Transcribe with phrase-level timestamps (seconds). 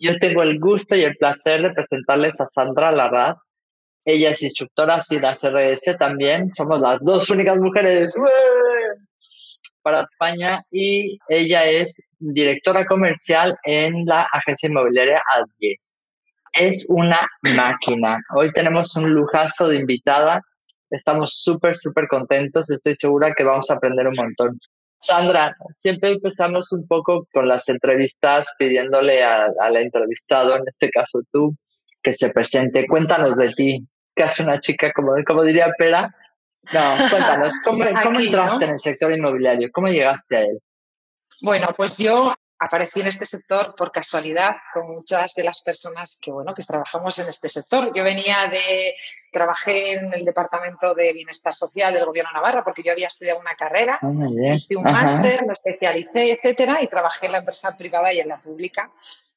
[0.00, 3.36] Yo tengo el gusto y el placer de presentarles a Sandra Larraz.
[4.06, 6.50] Ella es instructora SIDA CRS también.
[6.54, 8.14] Somos las dos únicas mujeres
[9.82, 16.06] para España y ella es directora comercial en la agencia inmobiliaria A10.
[16.54, 18.18] Es una máquina.
[18.34, 20.40] Hoy tenemos un lujazo de invitada.
[20.88, 22.70] Estamos súper, súper contentos.
[22.70, 24.58] Estoy segura que vamos a aprender un montón.
[25.00, 31.56] Sandra, siempre empezamos un poco con las entrevistas pidiéndole al entrevistado, en este caso tú,
[32.02, 32.86] que se presente.
[32.86, 33.86] Cuéntanos de ti.
[34.14, 36.14] ¿Qué hace una chica, como, como diría Pera?
[36.72, 39.70] No, cuéntanos, ¿cómo, entraste en el sector inmobiliario?
[39.72, 40.58] ¿Cómo llegaste a él?
[41.40, 46.30] Bueno, pues yo aparecí en este sector por casualidad con muchas de las personas que,
[46.30, 47.90] bueno, que trabajamos en este sector.
[47.94, 48.94] Yo venía de,
[49.32, 53.40] trabajé en el Departamento de Bienestar Social del Gobierno de Navarra porque yo había estudiado
[53.40, 54.10] una carrera, ah,
[54.54, 58.38] hice un máster, me especialicé, etcétera, y trabajé en la empresa privada y en la
[58.38, 58.90] pública.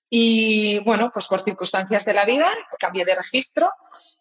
[0.10, 3.72] Y bueno, pues por circunstancias de la vida cambié de registro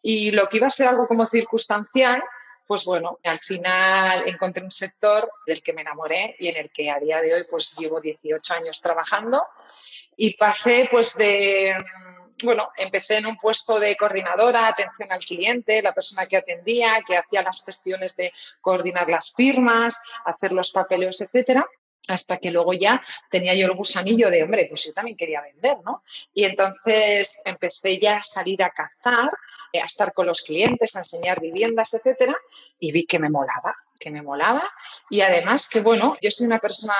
[0.00, 2.22] y lo que iba a ser algo como circunstancial
[2.66, 6.90] pues bueno, al final encontré un sector del que me enamoré y en el que
[6.90, 9.44] a día de hoy pues llevo 18 años trabajando.
[10.16, 11.74] Y pasé pues de,
[12.42, 17.16] bueno, empecé en un puesto de coordinadora, atención al cliente, la persona que atendía, que
[17.16, 21.66] hacía las gestiones de coordinar las firmas, hacer los papeleos, etcétera
[22.08, 25.78] hasta que luego ya tenía yo el gusanillo de, hombre, pues yo también quería vender,
[25.84, 26.02] ¿no?
[26.34, 29.30] Y entonces empecé ya a salir a cazar,
[29.72, 32.36] eh, a estar con los clientes, a enseñar viviendas, etcétera,
[32.78, 34.62] y vi que me molaba, que me molaba.
[35.10, 36.94] Y además que, bueno, yo soy una persona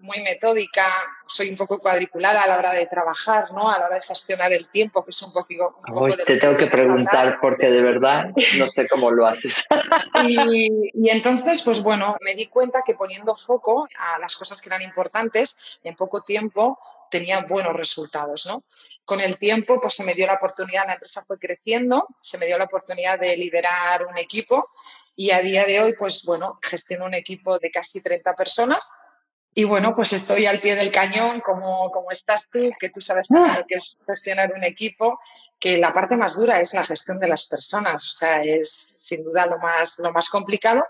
[0.00, 0.86] muy metódica,
[1.26, 3.70] soy un poco cuadriculada a la hora de trabajar, ¿no?
[3.70, 5.76] A la hora de gestionar el tiempo, que es un poquito...
[6.24, 8.24] te tengo que preguntar porque de verdad
[8.56, 9.66] no sé cómo lo haces.
[10.28, 14.82] y, entonces, pues bueno, me di cuenta que poniendo foco a las cosas que eran
[14.82, 16.78] importantes, en poco tiempo
[17.10, 18.64] tenía buenos resultados, ¿no?
[19.04, 22.46] Con el tiempo, pues se me dio la oportunidad, la empresa fue creciendo, se me
[22.46, 24.68] dio la oportunidad de liderar un equipo
[25.14, 28.90] y a día de hoy, pues bueno, gestiono un equipo de casi 30 personas
[29.58, 33.24] y bueno, pues estoy al pie del cañón, como, como estás tú, que tú sabes
[33.30, 35.18] lo que es gestionar un equipo,
[35.58, 39.24] que la parte más dura es la gestión de las personas, o sea, es sin
[39.24, 40.84] duda lo más, lo más complicado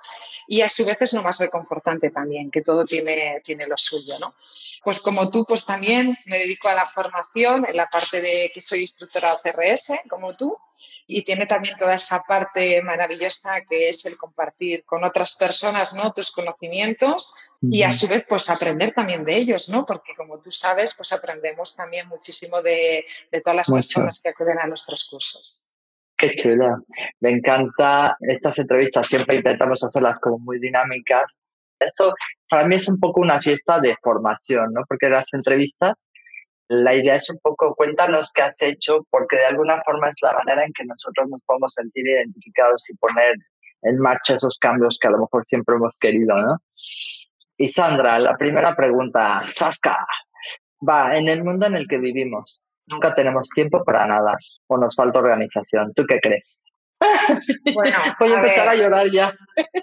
[0.49, 4.19] y a su vez es lo más reconfortante también, que todo tiene, tiene lo suyo,
[4.19, 4.35] ¿no?
[4.83, 8.61] Pues como tú, pues también me dedico a la formación en la parte de que
[8.61, 10.59] soy instructora CRS, como tú,
[11.07, 16.13] y tiene también toda esa parte maravillosa que es el compartir con otras personas, ¿no?
[16.13, 19.85] Tus conocimientos y a su vez pues aprender también de ellos, ¿no?
[19.87, 23.05] Porque como tú sabes, pues aprendemos también muchísimo de,
[23.45, 25.63] todas las personas que acuden a nuestros cursos.
[26.17, 26.85] Qué chulo.
[27.21, 31.39] Me encanta estas entrevistas, siempre intentamos hacerlas como muy dinámicas.
[31.79, 32.15] Esto
[32.49, 34.83] para mí es un poco una fiesta de formación, ¿no?
[34.89, 36.07] Porque las entrevistas,
[36.69, 40.33] la idea es un poco cuéntanos qué has hecho, porque de alguna forma es la
[40.33, 43.35] manera en que nosotros nos podemos sentir identificados y poner
[43.83, 46.57] en marcha esos cambios que a lo mejor siempre hemos querido, ¿no?
[47.57, 50.07] Y Sandra, la primera pregunta, Sasca,
[50.87, 54.37] va, en el mundo en el que vivimos, nunca tenemos tiempo para nada
[54.67, 55.93] o nos falta organización.
[55.95, 56.71] ¿Tú qué crees?
[57.75, 59.35] Bueno, voy a, empezar a llorar ya.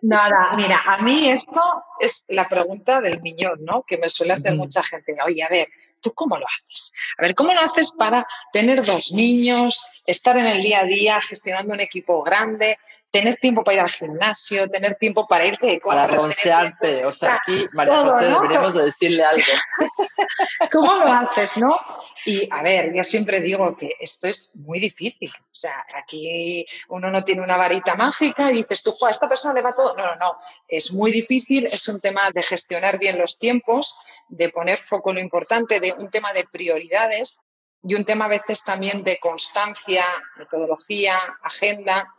[0.02, 1.62] Nada, mira, a mí esto
[2.00, 3.84] es la pregunta del millón, ¿no?
[3.84, 5.16] Que me suele hacer mucha gente.
[5.26, 5.68] Oye, a ver,
[6.02, 6.92] ¿tú cómo lo haces?
[7.18, 11.22] A ver, ¿cómo lo haces para tener dos niños, estar en el día a día
[11.22, 12.78] gestionando un equipo grande,
[13.14, 17.68] tener tiempo para ir al gimnasio, tener tiempo para irte Para broncearte, o sea, aquí
[17.72, 19.44] María José deberíamos de decirle algo.
[20.72, 21.80] ¿Cómo lo haces, no?
[22.26, 25.32] Y a ver, yo siempre digo que esto es muy difícil.
[25.38, 29.54] O sea, aquí uno no tiene una varita mágica y dices tú, a esta persona
[29.54, 29.96] le va todo.
[29.96, 30.38] No, no, no.
[30.68, 33.96] Es muy difícil, es un tema de gestionar bien los tiempos,
[34.28, 37.42] de poner foco en lo importante, de un tema de prioridades
[37.84, 40.04] y un tema a veces también de constancia,
[40.36, 42.10] metodología, agenda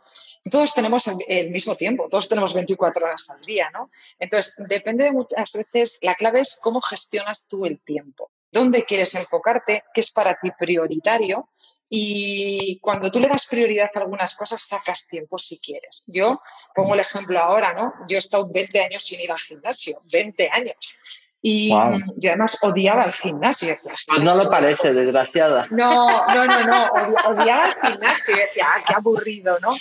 [0.51, 3.89] todos tenemos el, mismo tiempo, todos tenemos 24 horas al día, ¿no?
[4.19, 9.15] Entonces, depende de muchas veces, la clave es cómo gestionas tú el tiempo, dónde quieres
[9.15, 11.49] enfocarte, qué es para ti prioritario
[11.89, 16.03] y cuando tú le das prioridad a algunas cosas, sacas tiempo si quieres.
[16.07, 16.39] Yo
[16.73, 17.93] pongo el ejemplo ahora, ¿no?
[18.07, 20.97] Yo he estado 20 años sin ir al gimnasio, 20 años.
[21.41, 23.77] Y yo además odiaba el gimnasio.
[23.83, 25.67] Pues no lo parece, desgraciada.
[25.69, 26.91] No, no, no, no,
[27.29, 28.35] odiaba el gimnasio.
[28.35, 29.75] Decía, ah, qué aburrido, ¿no?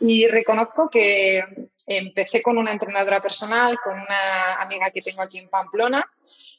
[0.00, 1.44] Y reconozco que
[1.86, 6.04] empecé con una entrenadora personal, con una amiga que tengo aquí en Pamplona,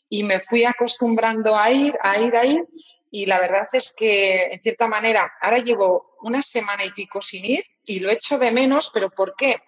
[0.10, 2.68] y me fui acostumbrando a ir, a ir, a ir.
[3.12, 7.46] Y la verdad es que, en cierta manera, ahora llevo una semana y pico sin
[7.46, 9.62] ir y lo echo de menos, pero ¿por qué?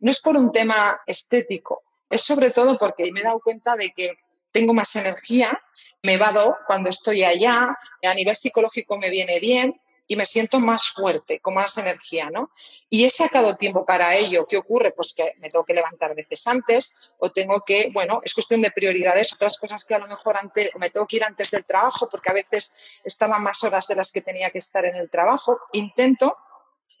[0.00, 3.92] No es por un tema estético, es sobre todo porque me he dado cuenta de
[3.92, 4.18] que
[4.50, 5.60] tengo más energía,
[6.02, 10.88] me vado cuando estoy allá, a nivel psicológico me viene bien, y me siento más
[10.90, 12.50] fuerte, con más energía, ¿no?
[12.88, 14.46] Y he sacado tiempo para ello.
[14.46, 14.92] ¿Qué ocurre?
[14.92, 18.70] Pues que me tengo que levantar veces antes o tengo que, bueno, es cuestión de
[18.70, 22.08] prioridades, otras cosas que a lo mejor antes, me tengo que ir antes del trabajo
[22.08, 22.72] porque a veces
[23.04, 25.58] estaban más horas de las que tenía que estar en el trabajo.
[25.72, 26.36] Intento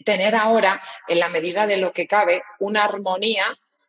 [0.04, 3.44] tener ahora, en la medida de lo que cabe, una armonía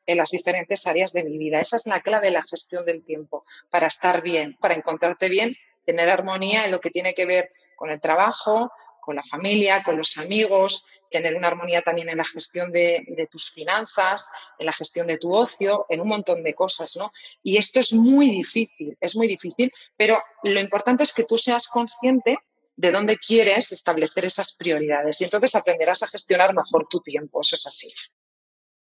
[0.06, 1.60] en las diferentes áreas de mi vida.
[1.60, 5.56] Esa es la clave de la gestión del tiempo, para estar bien, para encontrarte bien,
[5.84, 8.72] tener armonía en lo que tiene que ver con el trabajo,
[9.08, 13.52] con la familia, con los amigos, tener una armonía también en la gestión de, tus
[13.52, 17.10] finanzas, en la gestión de tu ocio, en un montón de cosas, ¿no?
[17.42, 21.70] Y esto es muy difícil, es muy difícil, pero lo importante es que tú seas
[21.70, 22.38] consciente
[22.76, 27.56] de dónde quieres establecer esas prioridades y entonces aprenderás a gestionar mejor tu tiempo, eso
[27.56, 27.90] es así.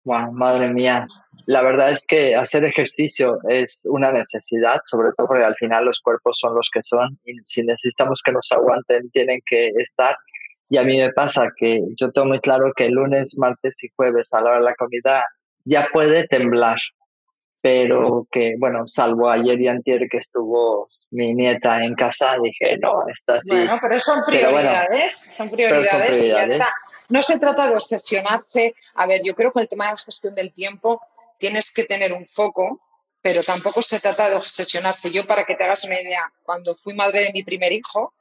[0.04, 1.06] Wow, madre mía.
[1.46, 6.00] La verdad es que hacer ejercicio es una necesidad, sobre todo porque al final los
[6.00, 10.16] cuerpos son los que son y si necesitamos que nos aguanten, tienen que estar.
[10.70, 14.32] Y a mí me pasa que yo tengo muy claro que lunes, martes y jueves
[14.34, 15.24] a la hora de la comida
[15.64, 16.78] ya puede temblar,
[17.60, 23.06] pero que, bueno, salvo ayer y antier que estuvo mi nieta en casa, dije, no,
[23.08, 23.50] está así.
[23.50, 26.68] Bueno, pero son prioridades, son prioridades, Y ya está.
[27.08, 28.74] No se trata de obsesionarse.
[28.94, 31.00] A ver, yo creo que el tema de la gestión del tiempo
[31.38, 32.80] tienes que tener un foco,
[33.20, 35.10] pero tampoco se trata de obsesionarse.
[35.10, 38.14] Yo, para que te hagas una idea, cuando fui madre de mi primer hijo,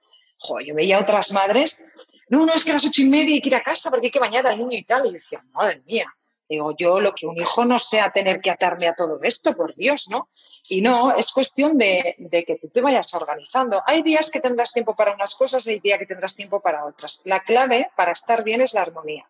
[0.65, 1.81] yo veía a otras madres,
[2.29, 4.07] no, no, es que a las ocho y media hay que ir a casa porque
[4.07, 5.05] hay que bañar al niño y tal.
[5.07, 6.13] Y decía, madre mía,
[6.49, 9.75] Digo, yo lo que un hijo no sea tener que atarme a todo esto, por
[9.75, 10.29] Dios, ¿no?
[10.69, 13.83] Y no, es cuestión de, que tú te vayas organizando.
[13.85, 16.85] Hay días que tendrás tiempo para unas cosas y hay días que tendrás tiempo para
[16.85, 17.21] otras.
[17.25, 19.27] La clave para estar bien es la armonía.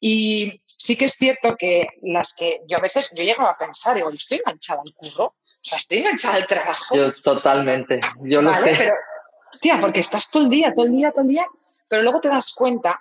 [0.00, 3.94] Y sí que es cierto que las que yo a veces, yo llego a pensar,
[3.94, 6.96] digo, yo estoy enganchada al curro, o sea, estoy enganchada al trabajo.
[6.96, 8.74] Yo totalmente, yo lo sé.
[8.76, 8.94] Pero,
[9.60, 11.46] tía, porque estás todo el día, todo el día, todo el día,
[11.88, 13.00] pero luego te das cuenta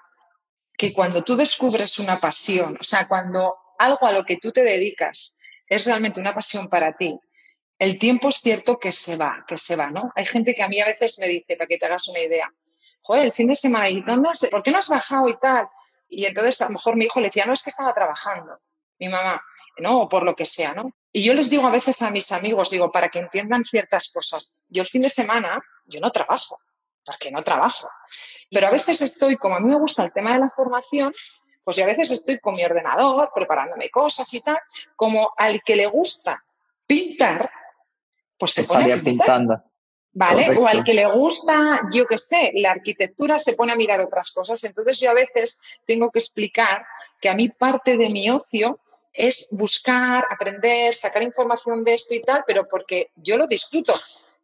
[0.77, 4.63] que cuando tú descubres una pasión, o sea, cuando algo a lo que tú te
[4.63, 5.35] dedicas
[5.67, 7.17] es realmente una pasión para ti,
[7.77, 10.11] el tiempo es cierto que se va, que se va, ¿no?
[10.15, 12.49] Hay gente que a mí a veces me dice, para que te hagas una idea,
[13.01, 15.67] joder, el fin de semana, ¿y dónde has, ¿por qué no has bajado y tal?
[16.07, 18.59] Y entonces a lo mejor mi hijo le decía, no, es que estaba trabajando,
[18.99, 19.43] mi mamá,
[19.77, 20.91] no, o por lo que sea, ¿no?
[21.11, 24.53] Y yo les digo a veces a mis amigos, digo, para que entiendan ciertas cosas,
[24.67, 26.59] yo el fin de semana, yo no trabajo,
[27.05, 27.89] porque no trabajo.
[28.51, 31.13] Pero a veces estoy, como a mí me gusta el tema de la formación,
[31.63, 34.57] pues a veces estoy con mi ordenador preparándome cosas y tal,
[34.95, 36.43] como al que le gusta
[36.85, 37.49] pintar,
[38.37, 39.61] pues se pone pintando.
[40.17, 40.57] ¿Vale?
[40.57, 44.31] O al que le gusta, yo qué sé, la arquitectura se pone a mirar otras
[44.31, 44.63] cosas.
[44.63, 46.85] Entonces yo a veces tengo que explicar
[47.19, 48.79] que a mí parte de mi ocio
[49.11, 53.93] es buscar, aprender, sacar información de esto y tal, pero porque yo lo disfruto.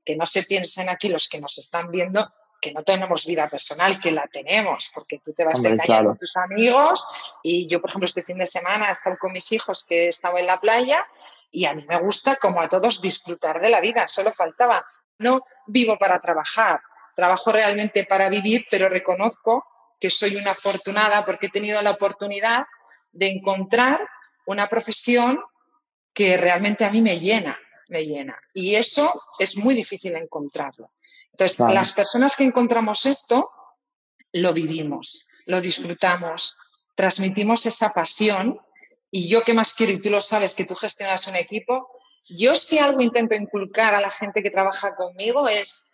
[0.04, 2.28] Que no se piensen aquí los que nos están viendo
[2.62, 6.18] que no tenemos vida personal, que la tenemos, porque tú te vas a engañar con
[6.18, 7.04] tus amigos
[7.42, 10.08] y yo, por ejemplo, este fin de semana he estado con mis hijos que he
[10.10, 11.08] estado en la playa
[11.50, 14.86] y a mí me gusta, como a todos, disfrutar de la vida, solo faltaba.
[15.18, 16.81] No vivo para trabajar,
[17.16, 19.66] trabajo realmente para vivir, pero reconozco
[20.00, 22.66] que soy una afortunada porque he tenido la oportunidad
[23.12, 24.08] de encontrar
[24.46, 25.44] una profesión
[26.13, 27.60] que realmente a mí me llena,
[27.91, 28.39] me llena.
[28.53, 30.91] Y eso es muy difícil encontrarlo.
[31.31, 33.51] Entonces, las personas que encontramos esto,
[34.33, 36.57] lo vivimos, lo disfrutamos,
[36.95, 38.60] transmitimos esa pasión
[39.10, 41.89] y yo que más quiero, y tú lo sabes, que tú gestionas un equipo,
[42.29, 45.86] yo si algo intento inculcar a la gente que trabaja conmigo es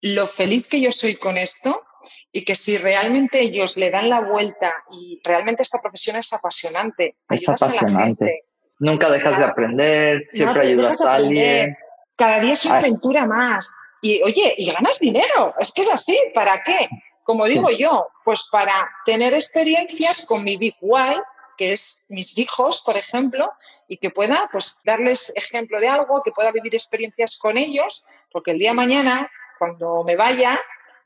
[0.00, 1.82] lo feliz que yo soy con esto
[2.30, 7.16] y que si realmente ellos le dan la vuelta y realmente esta profesión es apasionante.
[7.30, 8.47] Es apasionante.
[8.78, 11.76] Nunca dejas de aprender, siempre ayudas a alguien.
[12.16, 13.66] Cada día es una aventura más.
[14.00, 16.88] Y oye, y ganas dinero, es que es así, ¿para qué?
[17.24, 21.16] Como digo yo, pues para tener experiencias con mi Big Why,
[21.56, 23.52] que es mis hijos, por ejemplo,
[23.88, 28.52] y que pueda pues darles ejemplo de algo, que pueda vivir experiencias con ellos, porque
[28.52, 30.58] el día de mañana, cuando me vaya,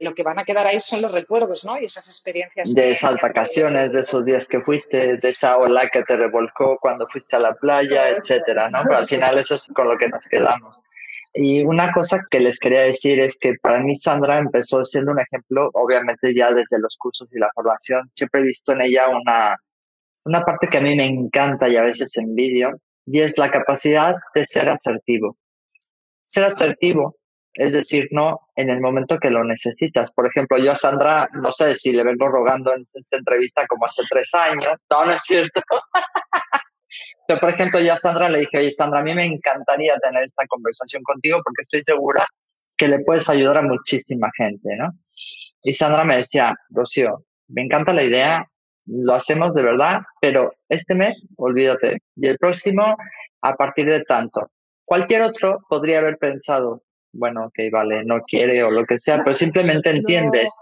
[0.02, 1.80] lo que van a quedar ahí son los recuerdos, ¿no?
[1.80, 2.74] Y esas experiencias.
[2.74, 7.06] De esas vacaciones, de esos días que fuiste, de esa ola que te revolcó cuando
[7.08, 8.82] fuiste a la playa, etcétera, ¿no?
[8.84, 10.82] Pero al final eso es con lo que nos quedamos.
[11.34, 15.20] Y una cosa que les quería decir es que para mí Sandra empezó siendo un
[15.20, 19.56] ejemplo, obviamente ya desde los cursos y la formación, siempre he visto en ella una,
[20.24, 24.14] una parte que a mí me encanta y a veces envidio, y es la capacidad
[24.34, 25.38] de ser asertivo.
[26.26, 27.16] Ser asertivo,
[27.54, 30.12] es decir, no en el momento que lo necesitas.
[30.12, 33.86] Por ejemplo, yo a Sandra, no sé si le vengo rogando en esta entrevista como
[33.86, 35.60] hace tres años, no, no es cierto.
[37.26, 40.24] Pero, por ejemplo, yo a Sandra le dije, oye, Sandra, a mí me encantaría tener
[40.24, 42.26] esta conversación contigo porque estoy segura
[42.76, 44.90] que le puedes ayudar a muchísima gente, ¿no?
[45.62, 48.46] Y Sandra me decía, Rocío, me encanta la idea,
[48.86, 51.98] lo hacemos de verdad, pero este mes, olvídate.
[52.16, 52.96] Y el próximo,
[53.42, 54.50] a partir de tanto.
[54.84, 56.82] Cualquier otro podría haber pensado,
[57.12, 60.52] bueno, ok, vale, no quiere o lo que sea, pero simplemente entiendes.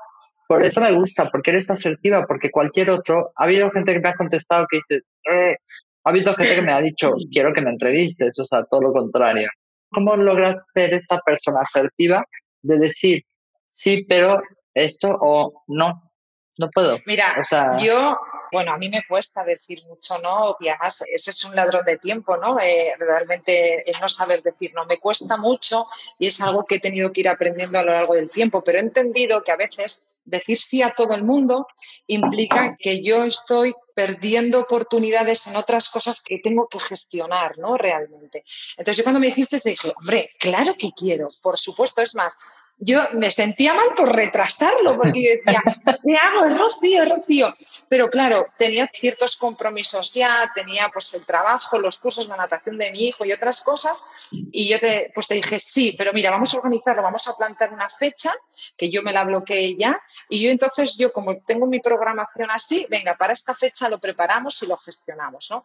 [0.48, 4.08] Por eso me gusta, porque eres asertiva, porque cualquier otro, ha habido gente que me
[4.08, 5.56] ha contestado que dice, eh",
[6.04, 8.92] ha habido gente que me ha dicho, quiero que me entrevistes, o sea, todo lo
[8.92, 9.48] contrario.
[9.90, 12.24] ¿Cómo logras ser esa persona asertiva
[12.62, 13.22] de decir,
[13.68, 14.42] sí, pero
[14.74, 16.10] esto o no,
[16.58, 16.96] no puedo.
[17.06, 17.82] Mira, o sea...
[17.82, 18.16] yo,
[18.52, 21.98] bueno, a mí me cuesta decir mucho no y además eso es un ladrón de
[21.98, 22.58] tiempo, ¿no?
[22.60, 25.86] Eh, realmente el no saber decir no me cuesta mucho
[26.18, 28.78] y es algo que he tenido que ir aprendiendo a lo largo del tiempo, pero
[28.78, 31.66] he entendido que a veces decir sí a todo el mundo
[32.06, 37.76] implica que yo estoy perdiendo oportunidades en otras cosas que tengo que gestionar, ¿no?
[37.76, 38.44] Realmente.
[38.76, 42.38] Entonces yo cuando me dijiste, dije, hombre, claro que quiero, por supuesto, es más,
[42.80, 46.48] yo me sentía mal por retrasarlo, porque yo decía, ¿qué hago?
[46.56, 47.54] Rocío, Rocío.
[47.88, 52.90] Pero claro, tenía ciertos compromisos ya, tenía pues el trabajo, los cursos, la natación de
[52.90, 56.54] mi hijo y otras cosas, y yo te, pues te dije, sí, pero mira, vamos
[56.54, 58.32] a organizarlo, vamos a plantar una fecha,
[58.76, 62.86] que yo me la bloqueé ya, y yo entonces, yo como tengo mi programación así,
[62.88, 65.64] venga, para esta fecha lo preparamos y lo gestionamos, ¿no?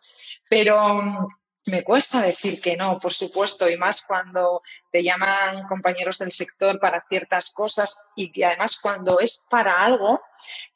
[0.49, 1.29] Pero
[1.67, 6.79] me cuesta decir que no, por supuesto, y más cuando te llaman compañeros del sector
[6.79, 10.21] para ciertas cosas y que además cuando es para algo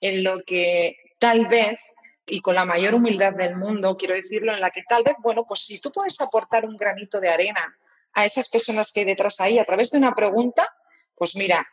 [0.02, 1.80] en lo que tal vez,
[2.26, 5.46] y con la mayor humildad del mundo, quiero decirlo, en la que tal vez, bueno,
[5.48, 7.76] pues si tú puedes aportar un granito de arena
[8.14, 10.68] a esas personas que hay detrás ahí a través de una pregunta,
[11.16, 11.68] pues mira,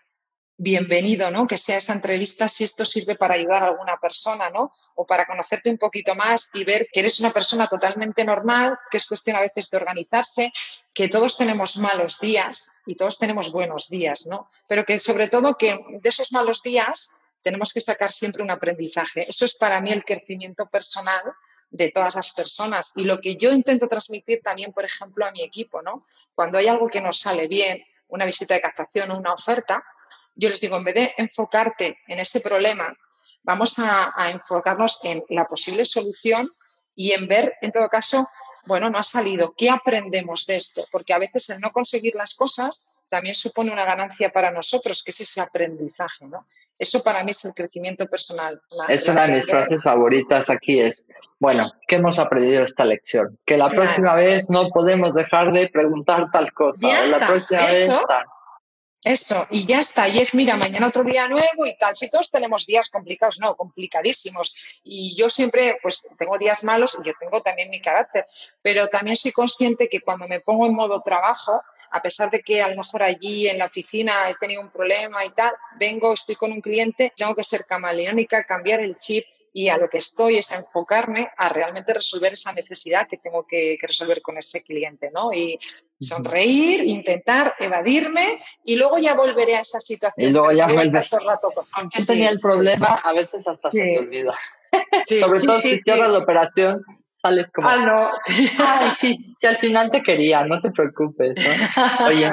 [0.58, 1.46] bienvenido, ¿no?
[1.46, 4.72] Que sea esa entrevista si esto sirve para ayudar a alguna persona, ¿no?
[4.94, 8.96] O para conocerte un poquito más y ver que eres una persona totalmente normal, que
[8.96, 10.52] es cuestión a veces de organizarse,
[10.94, 14.48] que todos tenemos malos días y todos tenemos buenos días, ¿no?
[14.66, 19.28] Pero que sobre todo que de esos malos días tenemos que sacar siempre un aprendizaje.
[19.28, 21.22] Eso es para mí el crecimiento personal
[21.70, 25.42] de todas las personas y lo que yo intento transmitir también, por ejemplo, a mi
[25.42, 26.06] equipo, ¿no?
[26.34, 29.84] Cuando hay algo que nos sale bien, una visita de captación o una oferta,
[30.36, 32.94] yo les digo, en vez de enfocarte en ese problema,
[33.42, 36.48] vamos a, enfocarnos en la posible solución
[36.94, 38.28] y en ver, en todo caso,
[38.66, 40.86] bueno, no ha salido, ¿qué aprendemos de esto?
[40.90, 45.12] Porque a veces el no conseguir las cosas también supone una ganancia para nosotros, que
[45.12, 46.46] es ese aprendizaje, ¿no?
[46.78, 48.60] Eso para mí es el crecimiento personal.
[48.88, 53.38] es una de mis frases favoritas aquí es, bueno, ¿qué hemos aprendido esta lección?
[53.46, 57.88] Que la próxima vez no podemos dejar de preguntar tal cosa, o la próxima vez
[58.08, 58.26] tal.
[59.06, 60.08] Eso, y ya está.
[60.08, 61.94] Y es, mira, mañana otro día nuevo y tal.
[61.94, 64.80] Si todos tenemos días complicados, no, complicadísimos.
[64.82, 68.26] Y yo siempre, pues, tengo días malos y yo tengo también mi carácter.
[68.62, 72.60] Pero también soy consciente que cuando me pongo en modo trabajo, a pesar de que
[72.60, 76.34] a lo mejor allí en la oficina he tenido un problema y tal, vengo, estoy
[76.34, 79.24] con un cliente, tengo que ser camaleónica, cambiar el chip
[79.56, 83.46] y a lo que estoy es a enfocarme a realmente resolver esa necesidad que tengo
[83.46, 85.32] que, resolver con ese cliente, ¿no?
[85.32, 85.58] Y
[85.98, 90.28] sonreír, intentar evadirme y luego ya volveré a esa situación.
[90.28, 91.10] Y luego ya vuelves.
[91.72, 94.34] Aunque tenía el problema, a veces hasta se te olvida.
[95.20, 96.82] Sobre todo si cierras la operación,
[97.14, 97.66] sales como...
[97.66, 98.10] Ah, no.
[98.58, 102.06] Ay, sí, sí, al final te quería, no te preocupes, ¿no?
[102.08, 102.30] Oye,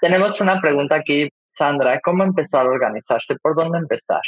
[0.00, 2.00] tenemos una pregunta aquí, Sandra.
[2.00, 3.36] ¿Cómo empezar a organizarse?
[3.40, 4.22] ¿Por dónde empezar?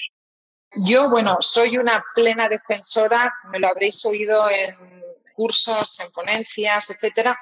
[0.74, 4.76] Yo, bueno, soy una plena defensora, me lo habréis oído en
[5.34, 7.38] cursos, en ponencias, etcétera.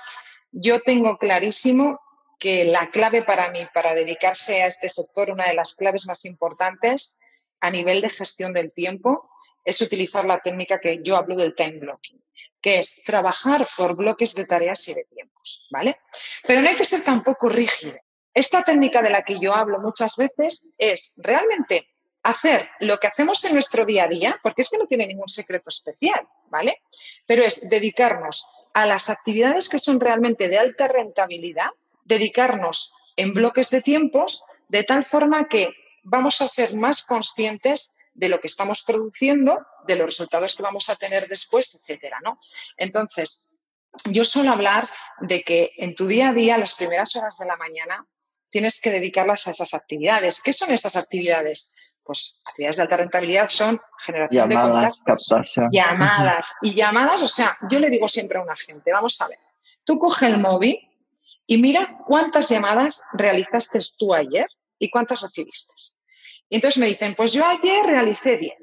[0.51, 2.01] Yo tengo clarísimo
[2.39, 6.25] que la clave para mí, para dedicarse a este sector, una de las claves más
[6.25, 7.19] importantes
[7.61, 9.31] a nivel de gestión del tiempo,
[9.65, 12.25] es utilizar la técnica que yo hablo del time blocking,
[12.61, 16.01] que es trabajar por bloques de tareas y de tiempos, ¿vale?
[16.47, 17.99] Pero no hay que ser tampoco rígido.
[18.33, 21.89] Esta técnica de la que yo hablo muchas veces es realmente
[22.23, 25.29] hacer lo que hacemos en nuestro día a día, porque es que no tiene ningún
[25.29, 26.83] secreto especial, ¿vale?
[27.27, 31.71] Pero es dedicarnos a las actividades que son realmente de alta rentabilidad,
[32.05, 35.71] dedicarnos en bloques de tiempos, de tal forma que
[36.03, 40.89] vamos a ser más conscientes de lo que estamos produciendo, de los resultados que vamos
[40.89, 42.39] a tener después, etcétera, ¿no?
[42.77, 43.45] Entonces,
[44.05, 44.89] yo suelo hablar
[45.21, 48.07] de que en tu día a día, las primeras horas de la mañana,
[48.51, 50.43] tienes que dedicarlas a esas actividades.
[50.43, 51.73] ¿Qué son esas actividades?
[52.09, 54.55] Pues actividades de alta rentabilidad son generación de
[55.05, 55.69] captación.
[55.71, 56.47] Llamadas.
[56.63, 59.39] Y llamadas, o sea, yo le digo siempre a una gente, vamos a ver,
[59.85, 60.81] tú coge el móvil
[61.47, 64.47] y mira cuántas llamadas realizaste tú ayer
[64.79, 65.75] y cuántas recibiste.
[66.49, 68.55] Y entonces me dicen, pues yo ayer realicé 10.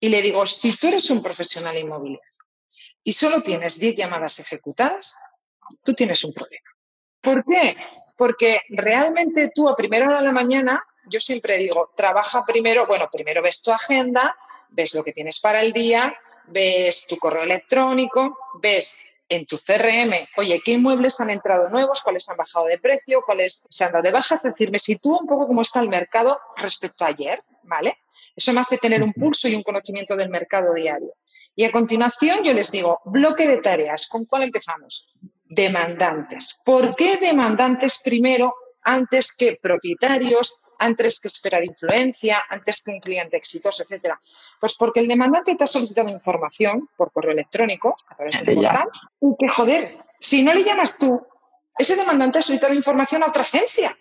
[0.00, 2.32] Y le digo, si tú eres un profesional inmobiliario
[3.04, 5.16] y solo tienes 10 llamadas ejecutadas,
[5.84, 6.68] tú tienes un problema.
[7.20, 7.76] ¿Por qué?
[8.16, 13.08] Porque realmente tú a primera hora de la mañana, yo siempre digo, trabaja primero, bueno,
[13.10, 14.36] primero ves tu agenda,
[14.70, 20.12] ves lo que tienes para el día, ves tu correo electrónico, ves en tu CRM,
[20.36, 22.02] oye, ¿qué inmuebles han entrado nuevos?
[22.02, 23.22] ¿Cuáles han bajado de precio?
[23.24, 24.44] ¿Cuáles se han dado de bajas?
[24.44, 27.98] Es decir, me sitúo un poco cómo está el mercado respecto a ayer, ¿vale?
[28.36, 31.14] Eso me hace tener un pulso y un conocimiento del mercado diario.
[31.56, 34.08] Y a continuación yo les digo, bloque de tareas.
[34.08, 35.12] ¿Con cuál empezamos?
[35.44, 36.46] Demandantes.
[36.64, 38.54] ¿Por qué demandantes primero
[38.86, 44.18] antes que propietarios, antes que esperar influencia, antes que un cliente exitoso, etcétera?
[44.60, 48.88] Pues porque el demandante te ha solicitado información por correo electrónico a través del portal
[49.20, 49.90] y que, joder,
[50.20, 51.20] si no le llamas tú,
[51.76, 53.98] ese demandante ha solicitado información a otra agencia.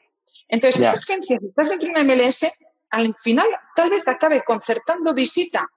[0.47, 2.53] Entonces, esa agencia, si estás dentro de una MLS,
[2.91, 5.67] al final tal vez acabe concertando visita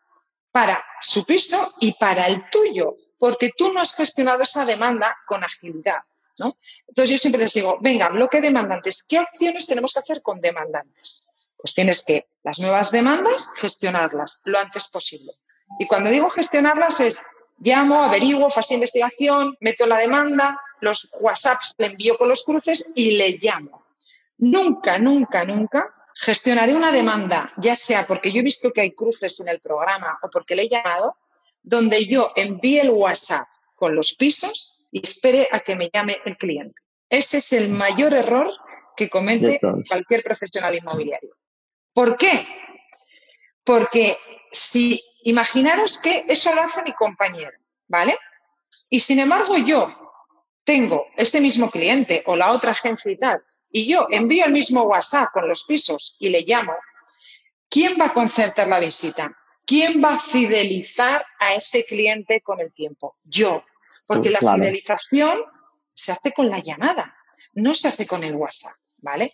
[0.53, 5.43] para su piso y para el tuyo, porque tú no has gestionado esa demanda con
[5.43, 6.03] agilidad.
[6.39, 6.57] ¿No?
[6.87, 11.25] Entonces yo siempre les digo, venga, bloque demandantes, ¿qué acciones tenemos que hacer con demandantes?
[11.57, 15.33] Pues tienes que las nuevas demandas gestionarlas lo antes posible.
[15.79, 17.23] Y cuando digo gestionarlas es
[17.59, 23.13] llamo, averiguo, faço investigación, meto la demanda, los WhatsApps le envío con los cruces y
[23.13, 23.85] le llamo.
[24.39, 29.39] Nunca, nunca, nunca gestionaré una demanda, ya sea porque yo he visto que hay cruces
[29.41, 31.17] en el programa o porque le he llamado,
[31.63, 36.37] donde yo envíe el WhatsApp con los pisos y espere a que me llame el
[36.37, 36.81] cliente.
[37.09, 38.51] Ese es el mayor error
[38.97, 41.37] que comete cualquier profesional inmobiliario.
[41.93, 42.47] ¿Por qué?
[43.65, 44.17] Porque
[44.53, 48.17] si imaginaros que eso lo hace mi compañero, ¿vale?
[48.89, 49.95] Y sin embargo yo
[50.65, 54.83] tengo ese mismo cliente o la otra agencia y tal, y yo envío el mismo
[54.83, 56.75] WhatsApp con los pisos y le llamo,
[57.69, 59.37] ¿quién va a concertar la visita?
[59.65, 63.19] ¿Quién va a fidelizar a ese cliente con el tiempo?
[63.25, 63.65] Yo,
[64.09, 65.39] porque la fidelización
[65.93, 67.15] se hace con la llamada,
[67.53, 69.33] no se hace con el WhatsApp, ¿vale?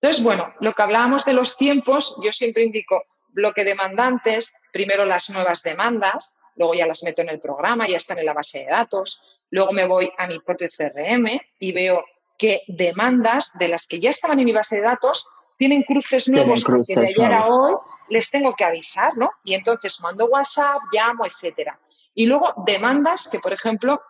[0.00, 5.04] Entonces, bueno, lo que hablábamos de los tiempos, yo siempre indico bloque de demandantes, primero
[5.04, 8.60] las nuevas demandas, luego ya las meto en el programa, ya están en la base
[8.60, 12.04] de datos, luego me voy a mi propio CRM y veo
[12.36, 16.64] que demandas de las que ya estaban en mi base de datos tienen cruces nuevos
[16.64, 17.76] que de ayer a hoy
[18.08, 19.30] les tengo que avisar, ¿no?
[19.44, 21.78] Y entonces mando WhatsApp, llamo, etcétera.
[22.14, 24.00] Y luego demandas que, por ejemplo,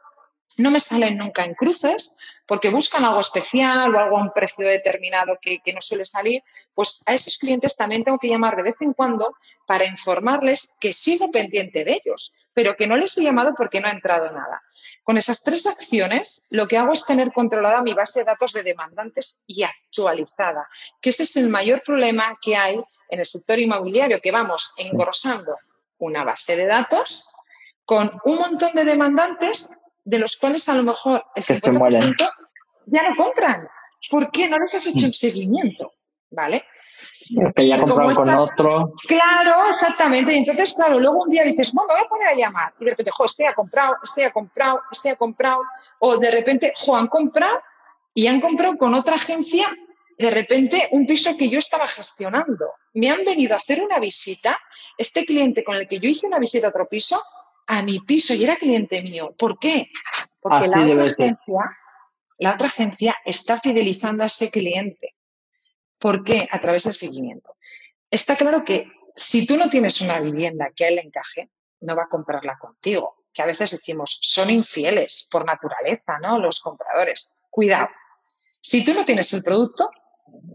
[0.59, 4.67] no me salen nunca en cruces porque buscan algo especial o algo a un precio
[4.67, 6.43] determinado que, que, no suele salir,
[6.75, 10.93] pues a esos clientes también tengo que llamar de vez en cuando para informarles que
[10.93, 14.63] sigo pendiente de ellos, pero que no les he llamado porque no ha entrado nada.
[15.03, 18.63] Con esas tres acciones, lo que hago es tener controlada mi base de datos de
[18.63, 20.67] demandantes y actualizada,
[21.01, 25.55] que ese es el mayor problema que hay en el sector inmobiliario, que vamos engrosando
[25.99, 27.29] una base de datos
[27.85, 29.71] con un montón de demandantes
[30.07, 32.17] de los cuales a lo mejor el 50%
[32.87, 33.69] ya no compran.
[34.09, 34.49] ¿Por qué?
[34.49, 35.21] No les has hecho un mm.
[35.21, 35.93] seguimiento,
[36.31, 36.65] ¿vale?
[37.57, 38.93] Que ya compraron con otro.
[39.09, 40.33] Claro, exactamente.
[40.33, 42.75] Y entonces, claro, luego un día dices, bueno, me voy a poner a llamar.
[42.79, 45.63] Y de repente, jo, este ha comprado, este ha comprado, este ha comprado.
[45.99, 47.61] O de repente, jo, han comprado
[48.15, 49.67] y han comprado con otra agencia,
[50.17, 52.75] de repente, un piso que yo estaba gestionando.
[52.95, 54.57] Me han venido a hacer una visita.
[54.97, 57.21] Este cliente con el que yo hice una visita a otro piso,
[57.67, 59.35] a mi piso y era cliente mío.
[59.37, 59.91] ¿Por qué?
[60.41, 61.79] Porque la otra, agencia,
[62.39, 65.15] la otra agencia está fidelizando a ese cliente.
[65.99, 66.49] ¿Por qué?
[66.51, 67.57] A través del seguimiento.
[68.11, 71.51] Está claro que si tú no tienes una vivienda que a él le encaje,
[71.81, 73.25] no va a comprarla contigo.
[73.33, 76.39] Que a veces decimos, son infieles por naturaleza, ¿no?
[76.39, 77.35] Los compradores.
[77.51, 77.89] Cuidado.
[78.61, 79.91] Si tú no tienes el producto,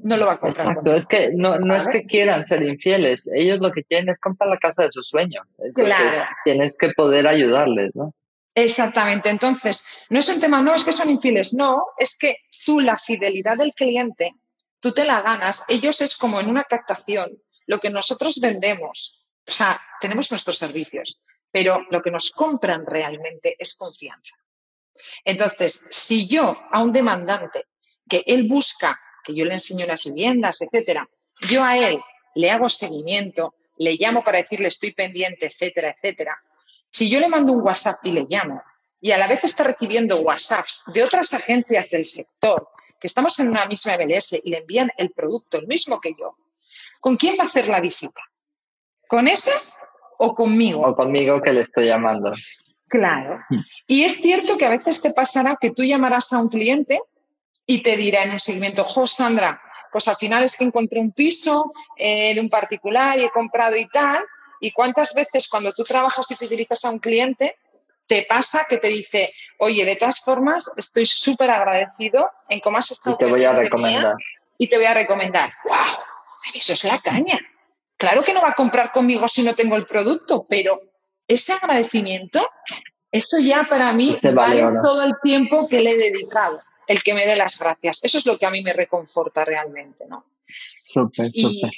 [0.04, 0.68] no lo va a comprar.
[0.68, 4.20] Exacto, es que no, no es que quieran ser infieles, ellos lo que quieren es
[4.20, 5.46] comprar la casa de sus sueños.
[5.60, 8.14] Entonces tienes que poder ayudarles, ¿no?
[8.54, 12.82] Exactamente, entonces no es un tema, no es que son infieles, no, es que tú
[12.82, 14.34] la fidelidad del cliente,
[14.80, 17.32] tú te la ganas, ellos es como en una captación,
[17.66, 23.56] lo que nosotros vendemos, o sea, tenemos nuestros servicios, pero lo que nos compran realmente
[23.58, 24.36] es confianza.
[25.24, 27.68] Entonces, si yo a un demandante
[28.10, 31.08] que él busca que yo le enseño las viviendas, etcétera.
[31.50, 32.00] Yo a él
[32.36, 36.38] le hago seguimiento, le llamo para decirle estoy pendiente, etcétera, etcétera.
[36.90, 38.62] Si yo le mando un WhatsApp y le llamo
[39.00, 43.50] y a la vez está recibiendo WhatsApps de otras agencias del sector que estamos en
[43.50, 46.38] una misma MLS y le envían el producto, el mismo que yo,
[47.00, 48.22] ¿con quién va a hacer la visita?
[49.08, 49.80] ¿Con esas
[50.20, 50.82] o conmigo?
[50.82, 52.32] O conmigo que le estoy llamando.
[52.88, 53.40] Claro.
[53.50, 53.62] Hmm.
[53.88, 57.02] Y es cierto que a veces te pasará que tú llamarás a un cliente
[57.72, 59.62] y te dirá en un seguimiento, jo, Sandra,
[59.94, 63.78] pues al final es que encontré un piso eh, de un particular y he comprado
[63.78, 64.26] y tal.
[64.60, 67.56] ¿Y cuántas veces cuando tú trabajas y fidelizas a un cliente,
[68.08, 72.92] te pasa que te dice, oye, de todas formas, estoy súper agradecido en cómo has
[72.92, 73.16] estado.
[73.16, 74.16] Y te voy a recomendar.
[74.58, 75.50] Y te voy a recomendar.
[75.64, 75.78] ¡Wow!
[76.54, 77.40] Eso es la caña.
[77.96, 80.82] Claro que no va a comprar conmigo si no tengo el producto, pero
[81.26, 82.46] ese agradecimiento,
[83.14, 87.26] eso ya para mí vale todo el tiempo que le he dedicado, el que me
[87.26, 88.04] dé las gracias.
[88.04, 90.26] Eso es lo que a mí me reconforta realmente, ¿no?
[90.44, 91.72] Súper, súper.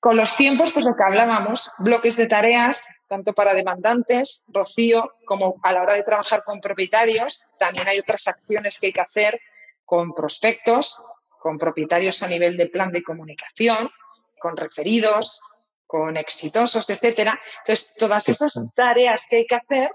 [0.00, 5.56] Con los tiempos, pues lo que hablábamos, bloques de tareas, tanto para demandantes, Rocío, como
[5.62, 7.44] a la hora de trabajar con propietarios.
[7.58, 9.40] También hay otras acciones que hay que hacer
[9.84, 10.98] con prospectos,
[11.40, 13.90] con propietarios a nivel de plan de comunicación,
[14.38, 15.40] con referidos,
[15.86, 17.38] con exitosos, etcétera.
[17.58, 19.90] Entonces, todas esas tareas que hay que hacer,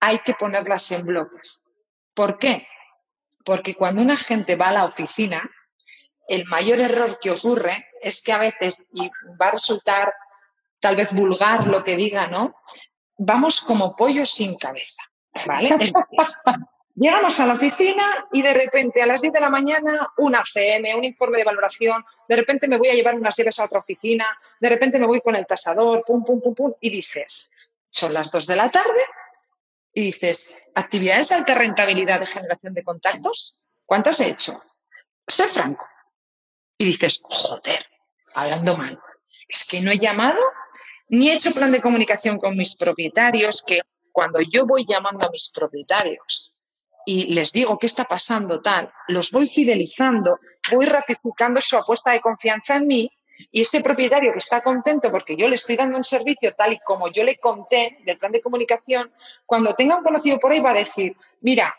[0.00, 1.62] hay que ponerlas en bloques.
[2.12, 2.66] ¿Por qué?
[3.44, 5.48] Porque cuando una gente va a la oficina,
[6.28, 10.14] el mayor error que ocurre es que a veces, y va a resultar
[10.78, 12.54] tal vez vulgar lo que diga, ¿no?
[13.18, 15.02] Vamos como pollos sin cabeza,
[15.46, 15.70] ¿vale?
[16.94, 20.94] Llegamos a la oficina y de repente a las 10 de la mañana una CM,
[20.94, 24.26] un informe de valoración, de repente me voy a llevar unas llaves a otra oficina,
[24.60, 27.50] de repente me voy con el tasador, pum, pum, pum, pum, y dices,
[27.88, 29.00] son las 2 de la tarde
[29.92, 34.62] y dices, actividades de alta rentabilidad de generación de contactos, ¿cuántas he hecho?
[35.26, 35.86] Sé franco.
[36.78, 37.84] Y dices, joder,
[38.34, 39.00] hablando mal.
[39.48, 40.40] Es que no he llamado
[41.10, 43.80] ni he hecho plan de comunicación con mis propietarios, que
[44.12, 46.54] cuando yo voy llamando a mis propietarios
[47.04, 50.38] y les digo qué está pasando tal, los voy fidelizando,
[50.72, 53.10] voy ratificando su apuesta de confianza en mí
[53.50, 56.78] y ese propietario que está contento porque yo le estoy dando un servicio tal y
[56.78, 59.12] como yo le conté del plan de comunicación,
[59.46, 61.74] cuando tenga un conocido por ahí va a decir, mira,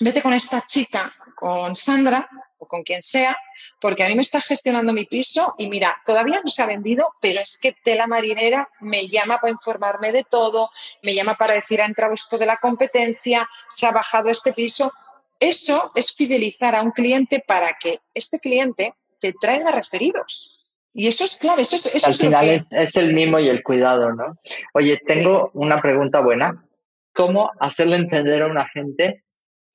[0.00, 2.28] vete con esta chica, con Sandra,
[2.62, 3.36] o con quien sea,
[3.80, 7.08] porque a mí me está gestionando mi piso y mira, todavía no se ha vendido,
[7.20, 10.70] pero es que Tela Marinera me llama para informarme de todo,
[11.02, 14.92] me llama para decir ha entrado esto de la competencia, se ha bajado este piso.
[15.40, 20.61] Eso es fidelizar a un cliente para que este cliente te traiga referidos.
[20.94, 21.62] Y eso es clave.
[21.62, 24.36] Eso, Al final es, es el mimo y el cuidado, ¿no?
[24.74, 26.66] Oye, tengo una pregunta buena.
[27.14, 29.24] ¿Cómo hacerle entender a una gente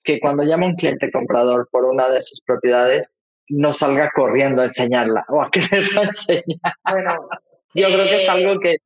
[0.04, 4.66] que cuando llama un cliente comprador por una de sus propiedades, no salga corriendo a
[4.66, 6.74] enseñarla o a quererla enseñar.
[6.90, 7.30] Bueno,
[7.74, 8.78] yo creo que es eh, algo que,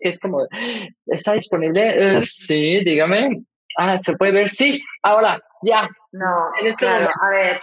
[0.00, 0.46] es como,
[1.06, 2.18] ¿está disponible?
[2.18, 3.44] Eh, sí, dígame.
[3.78, 4.50] Ah, ¿se puede ver?
[4.50, 5.88] Sí, ahora, ya.
[6.14, 7.60] No, este claro, a ver,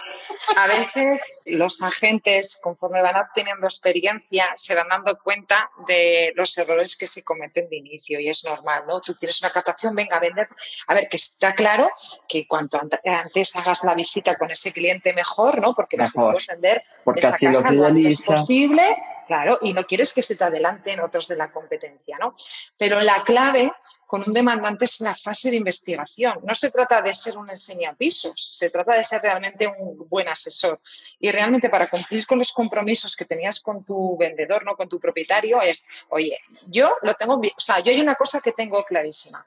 [0.56, 6.98] a veces los agentes, conforme van obteniendo experiencia, se van dando cuenta de los errores
[6.98, 9.00] que se cometen de inicio y es normal, ¿no?
[9.00, 10.48] Tú tienes una captación, venga a vender.
[10.86, 11.88] A ver, que está claro
[12.28, 15.72] que cuanto antes hagas la visita con ese cliente mejor, ¿no?
[15.74, 16.32] Porque mejor.
[16.32, 18.34] puedes vender porque así lo fideliza.
[18.34, 18.96] posible,
[19.32, 22.34] claro, y no quieres que se te adelanten otros de la competencia, ¿no?
[22.76, 23.72] Pero la clave
[24.06, 26.40] con un demandante es la fase de investigación.
[26.44, 30.78] No se trata de ser un enseñapisos, se trata de ser realmente un buen asesor.
[31.18, 35.00] Y realmente para cumplir con los compromisos que tenías con tu vendedor, no con tu
[35.00, 39.42] propietario, es, oye, yo lo tengo, o sea, yo hay una cosa que tengo clarísima.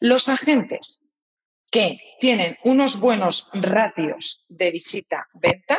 [0.00, 1.00] Los agentes
[1.70, 5.78] que tienen unos buenos ratios de visita-venta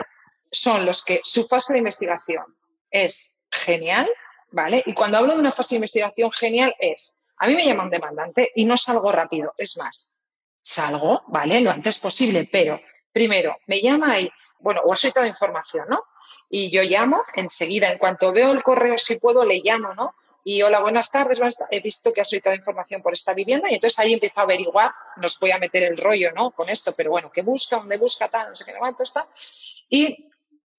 [0.51, 2.56] son los que su fase de investigación
[2.91, 4.09] es genial,
[4.51, 4.83] ¿vale?
[4.85, 7.89] Y cuando hablo de una fase de investigación genial es a mí me llama un
[7.89, 9.53] demandante y no salgo rápido.
[9.57, 10.09] Es más,
[10.61, 11.61] salgo, ¿vale?
[11.61, 12.79] Lo antes posible, pero
[13.11, 16.03] primero me llama y, bueno, o ha solicitado información, ¿no?
[16.49, 20.15] Y yo llamo enseguida, en cuanto veo el correo, si puedo, le llamo, ¿no?
[20.43, 23.99] Y hola, buenas tardes, he visto que ha solicitado información por esta vivienda y entonces
[23.99, 26.51] ahí empiezo a averiguar, nos voy a meter el rollo, ¿no?
[26.51, 27.77] Con esto, pero bueno, ¿qué busca?
[27.77, 28.29] ¿Dónde busca?
[28.29, 29.27] Tal, no sé qué, cuánto está.
[29.89, 30.29] Y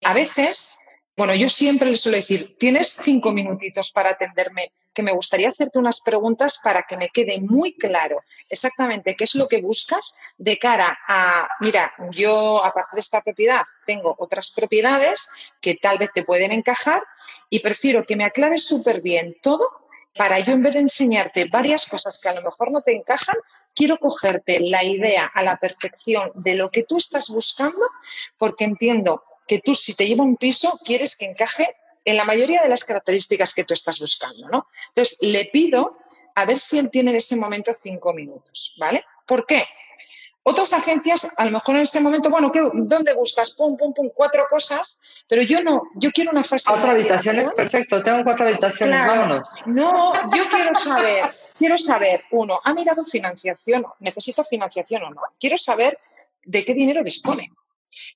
[0.02, 0.78] a veces
[1.18, 5.80] bueno, yo siempre le suelo decir, tienes cinco minutitos para atenderme, que me gustaría hacerte
[5.80, 9.98] unas preguntas para que me quede muy claro exactamente qué es lo que buscas
[10.36, 15.28] de cara a, mira, yo aparte de esta propiedad tengo otras propiedades
[15.60, 17.02] que tal vez te pueden encajar
[17.50, 19.68] y prefiero que me aclares súper bien todo
[20.16, 23.36] para yo en vez de enseñarte varias cosas que a lo mejor no te encajan,
[23.74, 27.90] quiero cogerte la idea a la perfección de lo que tú estás buscando,
[28.36, 32.62] porque entiendo que tú si te lleva un piso quieres que encaje en la mayoría
[32.62, 34.66] de las características que tú estás buscando, ¿no?
[34.88, 35.98] Entonces, le pido
[36.34, 39.04] a ver si él tiene en ese momento cinco minutos, ¿vale?
[39.26, 39.64] ¿Por qué?
[40.44, 43.52] Otras agencias, a lo mejor en ese momento, bueno, ¿dónde buscas?
[43.52, 46.64] Pum, pum, pum, cuatro cosas, pero yo no, yo quiero una fase.
[46.66, 49.50] Cuatro habitaciones, perfecto, tengo cuatro habitaciones, vámonos.
[49.66, 53.84] No, yo quiero saber, quiero saber, uno, ¿ha mirado financiación?
[53.98, 55.20] ¿Necesito financiación o no?
[55.38, 55.98] Quiero saber
[56.44, 57.52] de qué dinero dispone.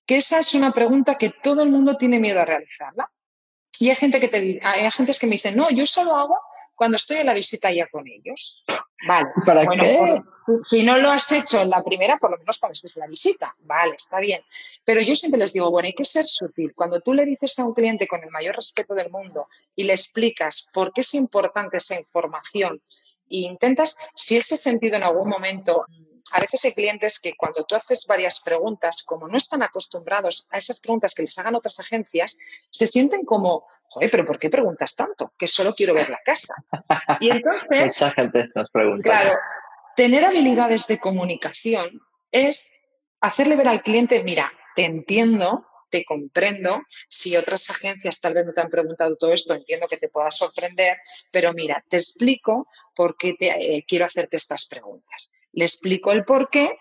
[0.07, 3.11] Que esa es una pregunta que todo el mundo tiene miedo a realizarla.
[3.79, 6.37] Y hay gente que te hay agentes que me dicen, no, yo solo hago
[6.75, 8.63] cuando estoy en la visita ya con ellos.
[9.07, 9.29] Vale.
[9.45, 10.23] ¿Para qué?
[10.69, 13.07] si no lo has hecho en la primera, por lo menos cuando estés en la
[13.07, 13.55] visita.
[13.61, 14.43] Vale, está bien.
[14.85, 16.75] Pero yo siempre les digo, bueno, hay que ser sutil.
[16.75, 19.93] Cuando tú le dices a un cliente con el mayor respeto del mundo y le
[19.93, 22.83] explicas por qué es importante esa información
[23.31, 25.87] e intentas, si ese sentido en algún momento
[26.33, 30.59] a veces hay clientes que cuando tú haces varias preguntas, como no están acostumbrados a
[30.59, 32.39] esas preguntas que les hagan otras agencias,
[32.71, 35.33] se sienten como, joder, pero ¿por qué preguntas tanto?
[35.39, 36.55] Que solo quiero ver la casa.
[37.21, 37.87] Y entonces...
[37.87, 39.03] Mucha gente nos pregunta.
[39.03, 39.39] Claro,
[39.97, 42.73] tener habilidades de comunicación es
[43.21, 46.83] hacerle ver al cliente, mira, te entiendo, te comprendo.
[47.09, 50.31] Si otras agencias tal vez no te han preguntado todo esto, entiendo que te pueda
[50.31, 50.97] sorprender,
[51.31, 56.25] pero mira, te explico por qué te, eh, quiero hacerte estas preguntas le explico el
[56.25, 56.79] por qué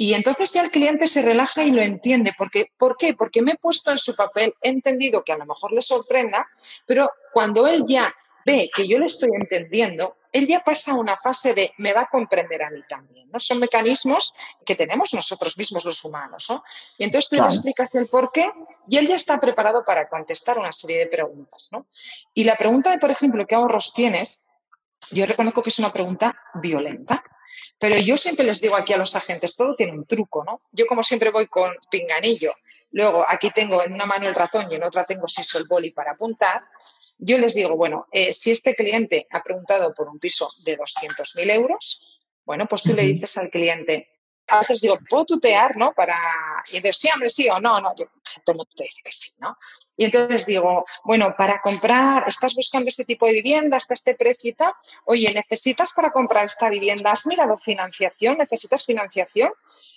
[0.00, 2.32] y entonces ya el cliente se relaja y lo entiende.
[2.38, 3.12] Porque, ¿Por qué?
[3.12, 6.48] Porque me he puesto en su papel, he entendido que a lo mejor le sorprenda,
[6.86, 8.10] pero cuando él ya
[8.46, 12.02] ve que yo le estoy entendiendo, él ya pasa a una fase de me va
[12.02, 13.28] a comprender a mí también.
[13.30, 13.38] ¿no?
[13.38, 14.32] Son mecanismos
[14.64, 16.46] que tenemos nosotros mismos los humanos.
[16.48, 16.64] ¿no?
[16.96, 18.50] Y entonces tú le explicas el por qué
[18.88, 21.68] y él ya está preparado para contestar una serie de preguntas.
[21.72, 21.86] ¿no?
[22.32, 24.42] Y la pregunta de, por ejemplo, ¿qué ahorros tienes?
[25.10, 27.22] Yo reconozco que es una pregunta violenta.
[27.78, 30.62] Pero yo siempre les digo aquí a los agentes, todo tiene un truco, ¿no?
[30.72, 32.54] Yo como siempre voy con pinganillo,
[32.92, 35.90] luego aquí tengo en una mano el ratón y en otra tengo siso el boli
[35.90, 36.62] para apuntar.
[37.18, 41.50] Yo les digo, bueno, eh, si este cliente ha preguntado por un piso de 200.000
[41.50, 44.08] euros, bueno, pues tú le dices al cliente,
[44.50, 45.92] a veces digo, ¿puedo tutear, no?
[45.92, 46.18] Para...
[46.72, 47.94] Y entonces, sí, hombre, sí o no, no.
[47.96, 48.06] Yo,
[48.44, 49.56] todo el mundo te dice que sí, ¿no?
[49.96, 54.50] Y entonces digo, bueno, para comprar, estás buscando este tipo de vivienda, hasta este precio
[54.50, 54.72] y tal.
[55.04, 57.12] Oye, ¿necesitas para comprar esta vivienda?
[57.12, 58.38] ¿Has mirado financiación?
[58.38, 59.50] ¿Necesitas financiación?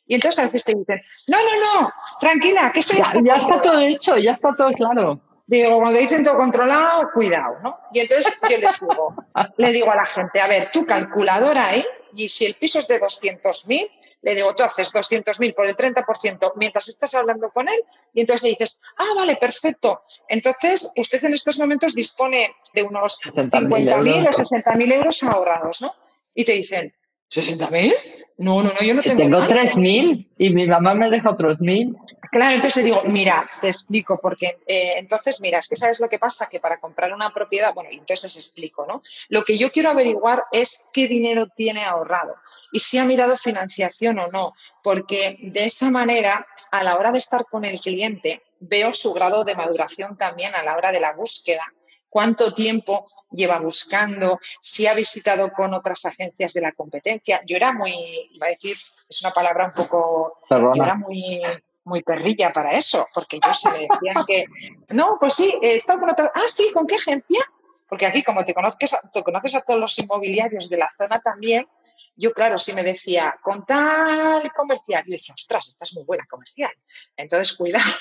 [0.05, 3.61] Y entonces a veces te dicen, no, no, no, tranquila, que eso ya, ya está
[3.61, 5.21] todo hecho, ya está todo claro.
[5.45, 7.77] Digo, cuando dicen todo controlado, cuidado, ¿no?
[7.93, 9.15] Y entonces yo les digo,
[9.57, 12.87] le digo a la gente, a ver, tu calculadora ahí, y si el piso es
[12.87, 13.89] de 200.000,
[14.21, 17.81] le digo, tú haces 200.000 por el 30% mientras estás hablando con él,
[18.13, 19.99] y entonces le dices, ah, vale, perfecto.
[20.29, 25.93] Entonces, usted en estos momentos dispone de unos 50.000 o 60.000 euros ahorrados, ¿no?
[26.33, 26.93] Y te dicen,
[27.29, 27.93] ¿60.000?
[28.37, 29.17] No, no, no, yo no tengo.
[29.17, 31.95] Tengo 3.000 y mi mamá me deja otros 1.000.
[32.33, 36.17] Claro, entonces digo, mira, te explico, porque eh, entonces, mira, es que sabes lo que
[36.17, 39.03] pasa, que para comprar una propiedad, bueno, entonces explico, ¿no?
[39.29, 42.33] Lo que yo quiero averiguar es qué dinero tiene ahorrado
[42.71, 47.19] y si ha mirado financiación o no, porque de esa manera, a la hora de
[47.19, 51.13] estar con el cliente, veo su grado de maduración también a la hora de la
[51.13, 51.71] búsqueda
[52.09, 57.41] cuánto tiempo lleva buscando, si ha visitado con otras agencias de la competencia.
[57.45, 57.91] Yo era muy,
[58.31, 58.75] iba a decir,
[59.09, 61.41] es una palabra un poco, yo era muy,
[61.85, 64.45] muy perrilla para eso, porque yo se me decían que,
[64.89, 67.39] no, pues sí, he estado con otra, ah, sí, ¿con qué agencia?
[67.87, 71.67] Porque aquí, como te conoces, te conoces a todos los inmobiliarios de la zona también,
[72.15, 76.25] yo, claro, si me decía, con tal comercial, yo decía, ostras, esta es muy buena
[76.29, 76.71] comercial.
[77.15, 77.85] Entonces, cuidado.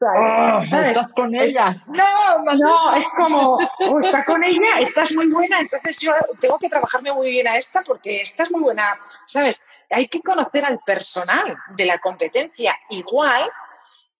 [0.00, 1.82] Oh, estás con ella.
[1.86, 6.68] No, no, es como, oh, está con ella, estás muy buena, entonces yo tengo que
[6.68, 9.64] trabajarme muy bien a esta porque esta es muy buena, ¿sabes?
[9.90, 13.48] Hay que conocer al personal de la competencia igual,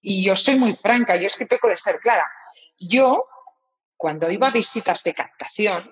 [0.06, 2.30] y yo soy muy franca, yo es que peco de ser clara.
[2.78, 3.26] Yo,
[3.96, 5.90] cuando iba a visitas de captación,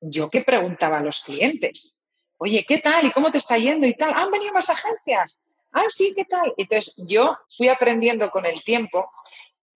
[0.00, 1.98] yo que preguntaba a los clientes,
[2.40, 3.06] oye, ¿qué tal?
[3.06, 3.86] ¿Y cómo te está yendo?
[3.86, 5.42] Y tal, ¿han venido más agencias?
[5.72, 6.52] Ah, sí, ¿qué tal?
[6.56, 9.10] Entonces, yo fui aprendiendo con el tiempo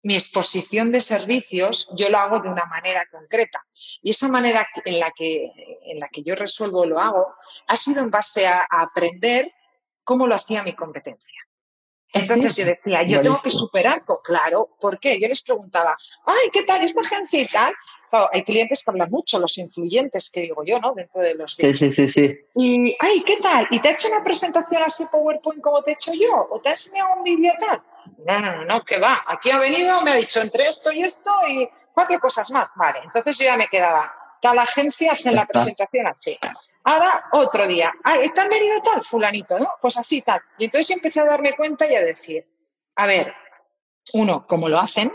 [0.03, 3.65] mi exposición de servicios yo lo hago de una manera concreta.
[4.03, 5.51] Y esa manera en la que,
[5.87, 7.35] en la que yo resuelvo lo hago
[7.67, 9.51] ha sido en base a aprender
[10.03, 11.41] cómo lo hacía mi competencia.
[12.15, 15.19] Entonces yo decía, yo tengo que superar, claro, ¿por qué?
[15.21, 17.75] Yo les preguntaba, ay, ¿qué tal esta agencia y tal?
[18.33, 20.95] hay clientes que hablan mucho, los influyentes, que digo yo, ¿no?
[20.95, 21.55] Dentro de los...
[21.55, 22.39] Sí, sí, sí, sí.
[22.55, 23.67] Y, ay, ¿qué tal?
[23.71, 26.47] ¿Y te ha hecho una presentación así PowerPoint como te he hecho yo?
[26.51, 27.83] ¿O te ha enseñado un vídeo tal?
[28.25, 29.21] No, no, no, no, que va.
[29.27, 32.71] Aquí ha venido, me ha dicho entre esto y esto y cuatro cosas más.
[32.77, 34.13] Vale, entonces yo ya me quedaba,
[34.45, 36.39] tal agencia en la presentación así.
[36.83, 39.03] Ahora, otro día, ¿está han venido tal?
[39.03, 39.71] Fulanito, ¿no?
[39.81, 40.39] Pues así, tal.
[40.59, 42.47] Y entonces yo empecé a darme cuenta y a decir,
[42.97, 43.35] a ver,
[44.13, 45.11] uno, ¿cómo lo hacen?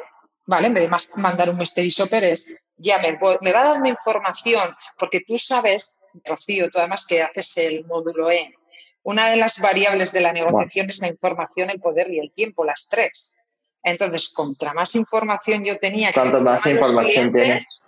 [0.47, 0.65] ¿Vale?
[0.65, 5.21] En vez de mandar un mystery shopper es, ya me, me va dando información, porque
[5.21, 8.55] tú sabes, Rocío, tú además que haces el módulo E,
[9.03, 12.65] una de las variables de la negociación es la información, el poder y el tiempo,
[12.65, 13.35] las tres.
[13.83, 16.11] Entonces, contra más información yo tenía...
[16.13, 17.83] Cuanto más información tienes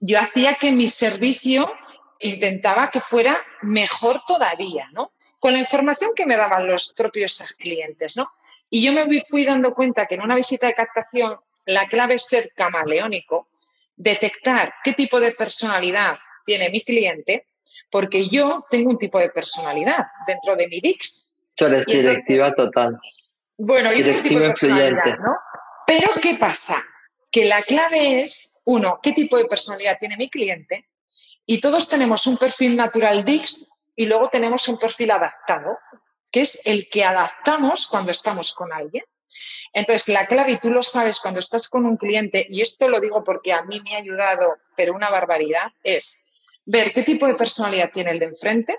[0.00, 1.72] yo hacía que mi servicio
[2.18, 5.12] intentaba que fuera mejor todavía, ¿no?
[5.38, 8.32] Con la información que me daban los propios clientes, ¿no?
[8.70, 12.24] Y yo me fui dando cuenta que en una visita de captación la clave es
[12.24, 13.48] ser camaleónico,
[13.96, 17.46] detectar qué tipo de personalidad tiene mi cliente,
[17.90, 21.36] porque yo tengo un tipo de personalidad dentro de mi DIX.
[21.54, 22.98] Tú eres directiva total.
[23.58, 25.36] Bueno, yo un tipo de personalidad, ¿no?
[25.86, 26.82] Pero ¿qué pasa?
[27.36, 30.88] Que la clave es, uno, qué tipo de personalidad tiene mi cliente
[31.44, 35.76] y todos tenemos un perfil natural DIX y luego tenemos un perfil adaptado,
[36.30, 39.04] que es el que adaptamos cuando estamos con alguien.
[39.74, 43.00] Entonces, la clave, y tú lo sabes cuando estás con un cliente, y esto lo
[43.00, 46.24] digo porque a mí me ha ayudado, pero una barbaridad, es
[46.64, 48.78] ver qué tipo de personalidad tiene el de enfrente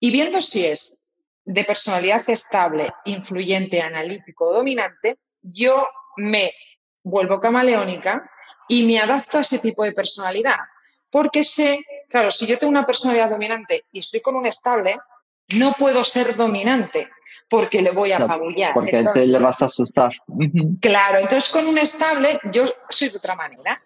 [0.00, 1.02] y viendo si es
[1.44, 6.50] de personalidad estable, influyente, analítico dominante, yo me
[7.04, 8.28] vuelvo camaleónica
[8.68, 10.58] y me adapto a ese tipo de personalidad.
[11.10, 14.98] Porque sé, claro, si yo tengo una personalidad dominante y estoy con un estable,
[15.56, 17.08] no puedo ser dominante
[17.48, 18.72] porque le voy a apabullar.
[18.72, 20.12] porque te le vas a asustar.
[20.80, 23.80] Claro, entonces con un estable yo soy de otra manera.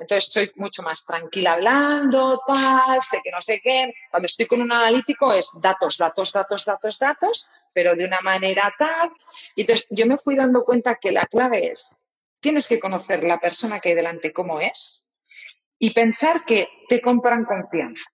[0.00, 3.92] Entonces estoy mucho más tranquila hablando, tal, sé que no sé qué.
[4.10, 8.72] Cuando estoy con un analítico es datos, datos, datos, datos, datos, pero de una manera
[8.78, 9.12] tal.
[9.54, 11.94] Y entonces yo me fui dando cuenta que la clave es,
[12.42, 15.06] tienes que conocer la persona que hay delante cómo es
[15.78, 18.10] y pensar que te compran confianza.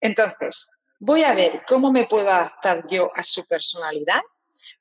[0.00, 4.20] Entonces, voy a ver cómo me puedo adaptar yo a su personalidad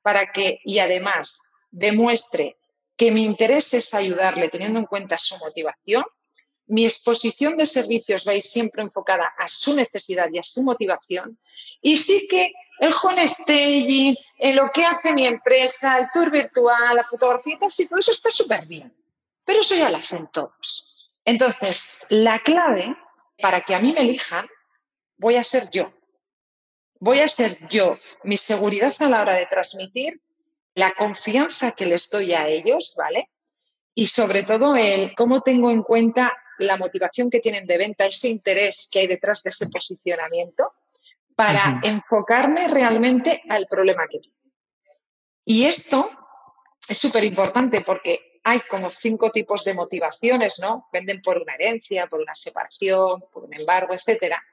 [0.03, 1.39] para que, y además,
[1.71, 2.57] demuestre
[2.95, 6.03] que mi interés es ayudarle teniendo en cuenta su motivación
[6.69, 10.62] mi exposición de servicios va a ir siempre enfocada a su necesidad y a su
[10.62, 11.39] motivación.
[11.81, 16.95] Y sí que el home staging, en lo que hace mi empresa, el tour virtual,
[16.95, 18.93] la fotografía, sí, todo eso está súper bien.
[19.43, 21.11] Pero eso ya lo hacen todos.
[21.25, 22.95] Entonces, la clave
[23.41, 24.47] para que a mí me elijan,
[25.17, 25.93] voy a ser yo.
[26.99, 27.97] Voy a ser yo.
[28.23, 30.21] Mi seguridad a la hora de transmitir,
[30.75, 33.29] la confianza que les doy a ellos, ¿vale?
[33.93, 38.29] Y sobre todo el cómo tengo en cuenta la motivación que tienen de venta, ese
[38.29, 40.73] interés que hay detrás de ese posicionamiento,
[41.39, 44.54] para enfocarme realmente al problema que tienen.
[45.45, 46.10] Y esto
[46.86, 50.89] es súper importante porque hay como cinco tipos de motivaciones, ¿no?
[50.91, 54.43] Venden por una herencia, por una separación, por un embargo, etcétera.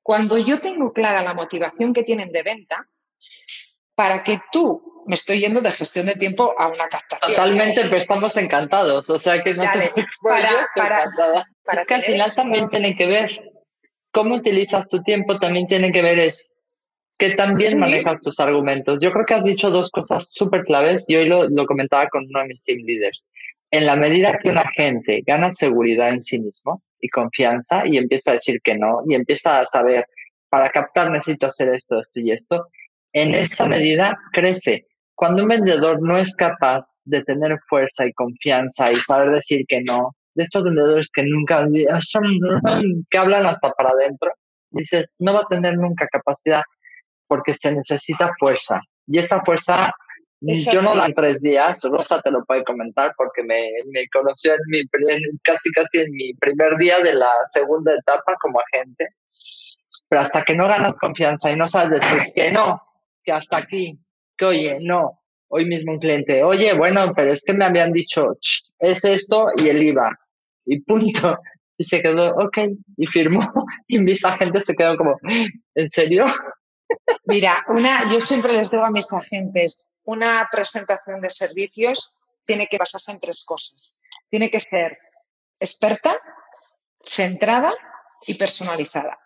[0.00, 2.88] Cuando yo tengo clara la motivación que tienen de venta,
[3.96, 7.32] para que tú, me estoy yendo de gestión de tiempo a una captación.
[7.32, 9.90] Totalmente, pero estamos encantados, o sea que no te
[10.22, 10.64] para,
[11.64, 13.47] para, Es que al final también tiene que ver
[14.10, 16.54] cómo utilizas tu tiempo, también tiene que ver es
[17.18, 18.98] que también manejas tus argumentos.
[19.02, 22.24] Yo creo que has dicho dos cosas súper claves y hoy lo, lo comentaba con
[22.24, 23.26] uno de mis team leaders.
[23.70, 28.30] En la medida que una gente gana seguridad en sí mismo y confianza y empieza
[28.30, 30.06] a decir que no y empieza a saber,
[30.48, 32.66] para captar necesito hacer esto, esto y esto,
[33.12, 34.86] en esa medida crece.
[35.14, 39.82] Cuando un vendedor no es capaz de tener fuerza y confianza y saber decir que
[39.82, 41.66] no, de estos vendedores que nunca,
[43.10, 44.32] que hablan hasta para adentro,
[44.70, 46.62] dices, no va a tener nunca capacidad
[47.26, 48.80] porque se necesita fuerza.
[49.06, 49.92] Y esa fuerza,
[50.40, 54.52] yo no la en tres días, Rosa te lo puede comentar porque me, me conoció
[54.52, 54.82] en mi,
[55.42, 59.08] casi casi en mi primer día de la segunda etapa como agente.
[60.08, 62.80] Pero hasta que no ganas confianza y no sabes decir que no,
[63.22, 63.98] que hasta aquí,
[64.36, 68.38] que oye, no, hoy mismo un cliente, oye, bueno, pero es que me habían dicho,
[68.78, 70.18] es esto y el IVA,
[70.66, 71.36] y punto.
[71.80, 72.58] Y se quedó, ok,
[72.96, 73.40] y firmó,
[73.86, 75.16] y mis agentes se quedaron como,
[75.74, 76.24] ¿en serio?
[77.26, 82.78] Mira, una, yo siempre les digo a mis agentes, una presentación de servicios tiene que
[82.78, 83.96] basarse en tres cosas.
[84.28, 84.98] Tiene que ser
[85.60, 86.18] experta,
[87.02, 87.72] centrada
[88.26, 89.18] y personalizada.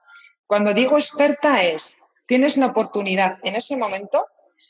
[0.47, 4.27] Cuando digo experta es tienes la oportunidad en ese momento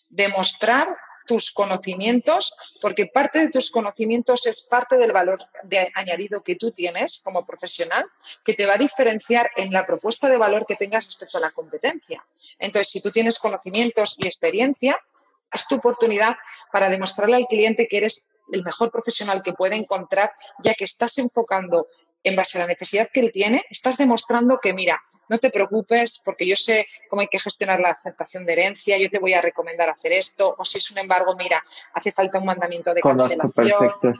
[0.09, 5.39] de mostrar tus conocimientos, porque parte de tus conocimientos es parte del valor
[5.95, 8.05] añadido que tú tienes como profesional,
[8.45, 11.51] que te va a diferenciar en la propuesta de valor que tengas respecto a la
[11.51, 12.25] competencia.
[12.59, 14.99] Entonces, si tú tienes conocimientos y experiencia,
[15.53, 16.37] es tu oportunidad
[16.73, 20.33] para demostrarle al cliente que eres el mejor profesional que puede encontrar,
[20.63, 21.87] ya que estás enfocando
[22.25, 26.21] en base a la necesidad que él tiene, estás demostrando que, mira, no te preocupes
[26.25, 29.41] porque yo sé cómo hay que gestionar la aceptación de herencia, yo te voy a
[29.41, 31.63] recomendar hacer esto, o si es un embargo, mira,
[31.95, 33.53] hace falta un mandamiento de cancelación,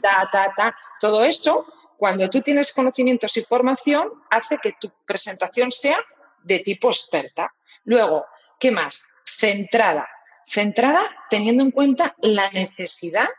[0.01, 0.75] ta, ta, ta.
[0.99, 1.65] Todo eso,
[1.97, 5.97] cuando tú tienes conocimientos y formación, hace que tu presentación sea
[6.43, 7.53] de tipo experta.
[7.85, 8.25] Luego,
[8.59, 9.07] ¿qué más?
[9.23, 10.07] Centrada.
[10.45, 13.29] Centrada teniendo en cuenta la necesidad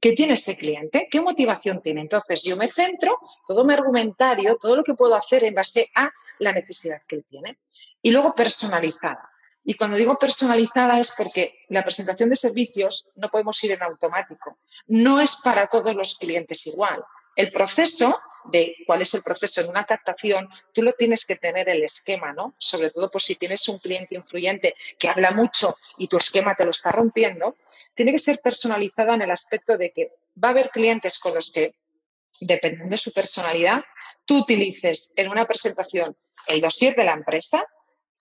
[0.00, 1.08] ¿Qué tiene ese cliente?
[1.10, 2.00] ¿Qué motivación tiene?
[2.00, 6.10] Entonces, yo me centro, todo mi argumentario, todo lo que puedo hacer en base a
[6.38, 7.58] la necesidad que él tiene.
[8.00, 9.30] Y luego personalizada.
[9.62, 14.58] Y cuando digo personalizada es porque la presentación de servicios no podemos ir en automático.
[14.86, 17.04] No es para todos los clientes igual.
[17.36, 21.68] El proceso de cuál es el proceso en una captación, tú lo tienes que tener
[21.68, 22.54] el esquema, ¿no?
[22.58, 26.64] Sobre todo por si tienes un cliente influyente que habla mucho y tu esquema te
[26.64, 27.56] lo está rompiendo,
[27.94, 30.12] tiene que ser personalizada en el aspecto de que
[30.42, 31.74] va a haber clientes con los que,
[32.40, 33.84] dependiendo de su personalidad,
[34.24, 36.16] tú utilices en una presentación
[36.46, 37.64] el dossier de la empresa,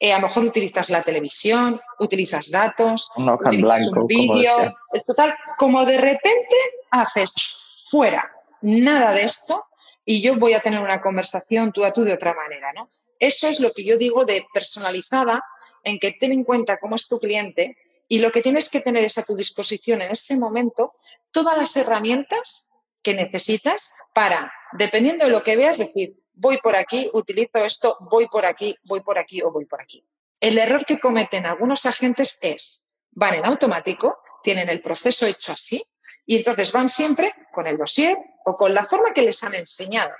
[0.01, 3.25] eh, a lo mejor utilizas la televisión, utilizas datos, un
[3.61, 4.73] blanco, vídeo,
[5.05, 6.55] total, como de repente
[6.89, 9.65] haces fuera nada de esto
[10.05, 12.89] y yo voy a tener una conversación tú a tú de otra manera, ¿no?
[13.19, 15.43] Eso es lo que yo digo de personalizada,
[15.83, 19.03] en que ten en cuenta cómo es tu cliente y lo que tienes que tener
[19.03, 20.93] es a tu disposición en ese momento
[21.31, 22.67] todas las herramientas
[23.01, 28.27] que necesitas para, dependiendo de lo que veas, decir, voy por aquí, utilizo esto, voy
[28.27, 30.03] por aquí, voy por aquí o voy por aquí.
[30.39, 35.83] El error que cometen algunos agentes es, van en automático, tienen el proceso hecho así
[36.29, 38.15] y entonces van siempre con el dossier
[38.45, 40.11] o con la forma que les han enseñado.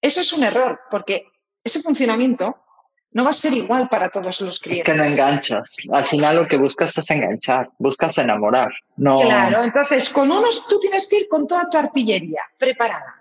[0.00, 1.26] Eso es un error porque
[1.62, 2.64] ese funcionamiento
[3.10, 4.88] no va a ser igual para todos los clientes.
[4.88, 5.76] Es que no enganchas.
[5.92, 8.70] Al final lo que buscas es enganchar, buscas enamorar.
[8.96, 9.20] No...
[9.20, 13.14] Claro, entonces con unos tú tienes que ir con toda tu artillería preparada.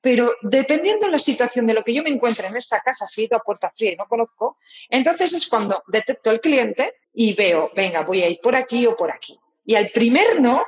[0.00, 3.22] Pero dependiendo de la situación de lo que yo me encuentre en esa casa, si
[3.22, 4.58] he ido a puerta fría y no conozco,
[4.88, 8.94] entonces es cuando detecto al cliente y veo, venga, voy a ir por aquí o
[8.94, 9.36] por aquí.
[9.66, 10.62] Y al primer no,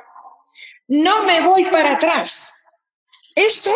[0.87, 2.53] no me voy para atrás.
[3.35, 3.71] Eso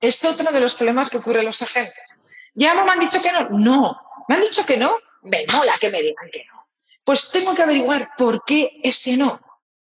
[0.00, 2.14] es otro de los problemas que ocurren los agentes.
[2.54, 3.48] ¿Ya no me han dicho que no?
[3.50, 3.96] No.
[4.28, 4.96] ¿Me han dicho que no?
[5.22, 6.66] Me mola que me digan que no.
[7.04, 9.38] Pues tengo que averiguar por qué ese no.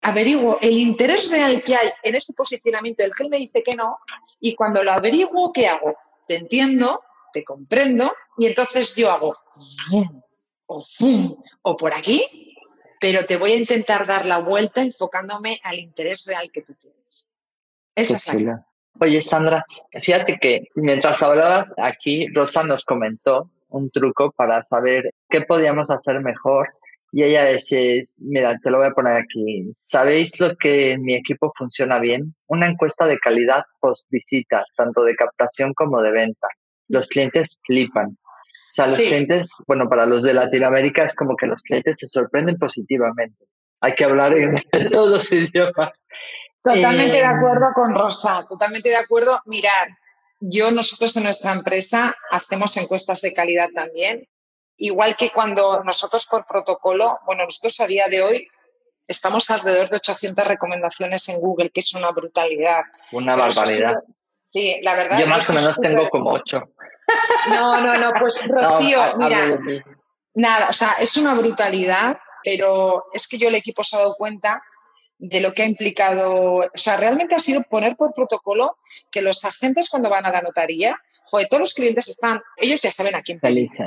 [0.03, 3.75] Averiguo el interés real que hay en ese posicionamiento del que él me dice que
[3.75, 3.99] no
[4.41, 5.95] y cuando lo averiguo, ¿qué hago?
[6.27, 7.03] Te entiendo,
[7.33, 9.37] te comprendo y entonces yo hago
[10.67, 10.85] o
[11.63, 12.50] o por aquí
[13.01, 17.29] pero te voy a intentar dar la vuelta enfocándome al interés real que tú tienes.
[17.97, 18.67] Esa es la
[19.01, 19.65] Oye, Sandra,
[20.03, 26.21] fíjate que mientras hablabas aquí, Rosa nos comentó un truco para saber qué podíamos hacer
[26.21, 26.69] mejor.
[27.13, 29.69] Y ella decía, mira, te lo voy a poner aquí.
[29.73, 32.35] ¿Sabéis lo que en mi equipo funciona bien?
[32.47, 36.49] Una encuesta de calidad post visita, tanto de captación como de venta.
[36.89, 38.19] Los clientes flipan.
[38.71, 42.07] O sea, los clientes, bueno, para los de Latinoamérica es como que los clientes se
[42.07, 43.47] sorprenden positivamente.
[43.81, 44.55] Hay que hablar en,
[44.93, 45.91] todos los idiomas.
[46.63, 49.41] Totalmente de eh, acuerdo con Rosa, totalmente de acuerdo.
[49.47, 49.89] Mirar,
[50.39, 54.29] yo, nosotros en nuestra empresa hacemos encuestas de calidad también.
[54.77, 58.49] Igual que cuando nosotros por protocolo, bueno, nosotros a día de hoy
[59.09, 62.83] estamos alrededor de 800 recomendaciones en Google, que es una brutalidad.
[63.11, 63.97] Una barbaridad.
[64.51, 65.19] Sí, la verdad.
[65.19, 66.61] Yo más o menos tengo como ocho.
[67.49, 69.59] No, no, no, pues Rocío, mira,
[70.35, 74.17] nada, o sea, es una brutalidad, pero es que yo el equipo se ha dado
[74.17, 74.63] cuenta
[75.19, 78.79] de lo que ha implicado, o sea, realmente ha sido poner por protocolo
[79.11, 82.91] que los agentes cuando van a la notaría, joder, todos los clientes están, ellos ya
[82.91, 83.87] saben a quién felices,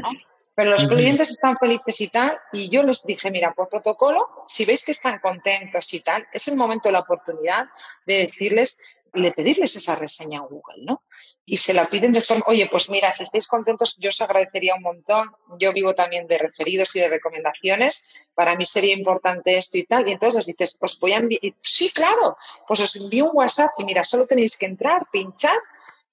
[0.53, 4.65] pero los clientes están felices y tal, y yo les dije, mira, por protocolo, si
[4.65, 7.65] veis que están contentos y tal, es el momento, la oportunidad
[8.05, 8.77] de decirles
[9.13, 11.03] le pedirles esa reseña a Google, ¿no?
[11.45, 14.75] Y se la piden de forma, oye, pues mira, si estáis contentos, yo os agradecería
[14.75, 15.29] un montón.
[15.59, 18.05] Yo vivo también de referidos y de recomendaciones.
[18.33, 20.07] Para mí sería importante esto y tal.
[20.07, 22.37] Y entonces les dices, os voy a enviar, sí, claro,
[22.67, 25.57] pues os envío un WhatsApp y mira, solo tenéis que entrar, pinchar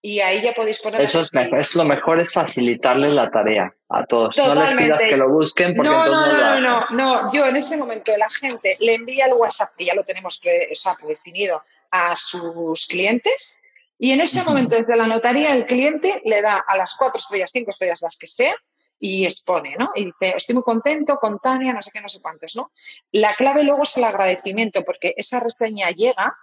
[0.03, 1.01] y ahí ya podéis poner.
[1.01, 4.37] Eso es, mejor, es lo mejor es facilitarles la tarea a todos.
[4.39, 7.33] No les pidas que lo busquen porque no, entonces no, no, lo no, no, no,
[7.33, 10.75] yo en ese momento la gente le envía el WhatsApp, que ya lo tenemos o
[10.75, 13.59] sea, predefinido, a sus clientes
[13.99, 17.51] y en ese momento desde la notaría el cliente le da a las cuatro estrellas,
[17.53, 18.55] cinco estrellas, las que sea,
[18.99, 19.91] y expone, ¿no?
[19.95, 22.73] Y dice, estoy muy contento con Tania, no sé qué, no sé cuántos, ¿no?
[23.13, 26.35] La clave luego es el agradecimiento, porque esa reseña llega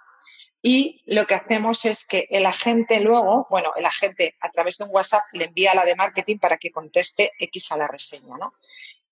[0.62, 4.86] y lo que hacemos es que el agente luego, bueno, el agente a través de
[4.86, 8.36] un WhatsApp le envía a la de marketing para que conteste X a la reseña,
[8.38, 8.54] ¿no?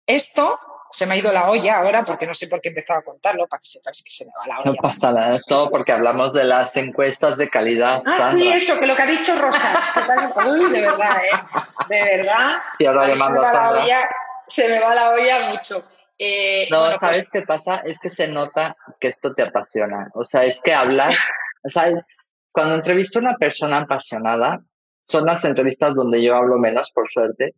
[0.08, 0.60] Esto
[0.92, 3.04] se me ha ido la olla ahora porque no sé por qué he empezado a
[3.04, 4.72] contarlo, para que sepáis que se me va la olla.
[4.72, 8.02] No pasa nada, es todo porque hablamos de las encuestas de calidad.
[8.06, 10.34] Ah, sí, eso, que lo que ha dicho Rosa.
[10.48, 11.38] Uy, de verdad, ¿eh?
[11.90, 12.62] De verdad.
[12.80, 14.10] Y ahora llamando a Sandra.
[14.56, 15.86] se me va la olla mucho.
[16.18, 17.78] Eh, no, pues ¿sabes qué pasa?
[17.78, 20.10] Es que se nota que esto te apasiona.
[20.14, 21.18] O sea, es que hablas,
[21.64, 21.92] o sea,
[22.52, 24.62] cuando entrevisto a una persona apasionada,
[25.04, 27.54] son las entrevistas donde yo hablo menos, por suerte,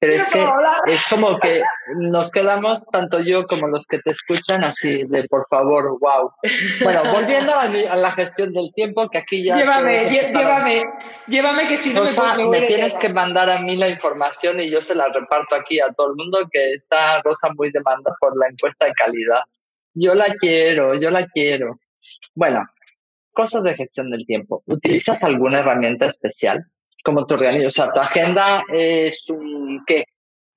[0.00, 0.48] pero es que
[0.86, 1.62] es como que
[1.96, 6.32] nos quedamos, tanto yo como los que te escuchan, así de por favor, wow.
[6.82, 9.58] Bueno, volviendo a, la gestión del tiempo, que aquí ya.
[9.58, 10.84] Llévame, llévame,
[11.26, 14.80] llévame que si no me, me tienes que mandar a mí la información y yo
[14.80, 18.48] se la reparto aquí a todo el mundo, que está Rosa muy demanda por la
[18.48, 19.42] encuesta de calidad.
[19.92, 21.78] Yo la quiero, yo la quiero.
[22.34, 22.62] Bueno,
[23.34, 24.62] cosas de gestión del tiempo.
[24.64, 26.64] ¿Utilizas alguna herramienta especial?
[27.02, 30.04] Como tu organización, o sea, tu agenda es un, ¿qué?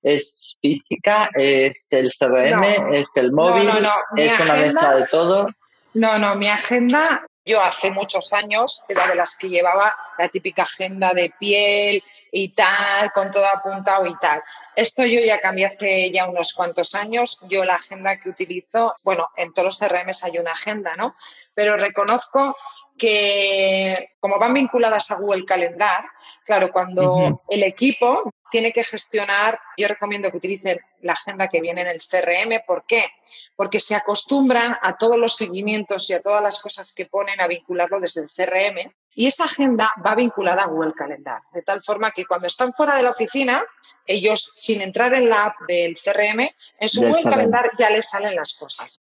[0.02, 1.30] ¿Es física?
[1.34, 2.92] ¿Es el CRM?
[2.92, 3.70] ¿Es el móvil?
[4.16, 5.48] ¿Es una mezcla de todo?
[5.94, 10.62] No, no, mi agenda yo hace muchos años era de las que llevaba la típica
[10.62, 14.42] agenda de piel y tal, con todo apuntado y tal.
[14.74, 17.38] Esto yo ya cambié hace ya unos cuantos años.
[17.42, 21.14] Yo la agenda que utilizo, bueno, en todos los CRM hay una agenda, ¿no?
[21.52, 22.56] Pero reconozco
[22.96, 26.04] que como van vinculadas a Google Calendar,
[26.44, 31.82] claro, cuando el equipo tiene que gestionar, yo recomiendo que utilicen la agenda que viene
[31.82, 32.64] en el CRM.
[32.66, 33.06] ¿Por qué?
[33.54, 37.46] Porque se acostumbran a todos los seguimientos y a todas las cosas que ponen a
[37.46, 38.92] vincularlo desde el CRM.
[39.14, 42.96] Y esa agenda va vinculada a Google Calendar, de tal forma que cuando están fuera
[42.96, 43.62] de la oficina,
[44.06, 46.50] ellos, sin entrar en la app del CRM,
[46.80, 49.00] en su Google Calendar ya les salen las cosas.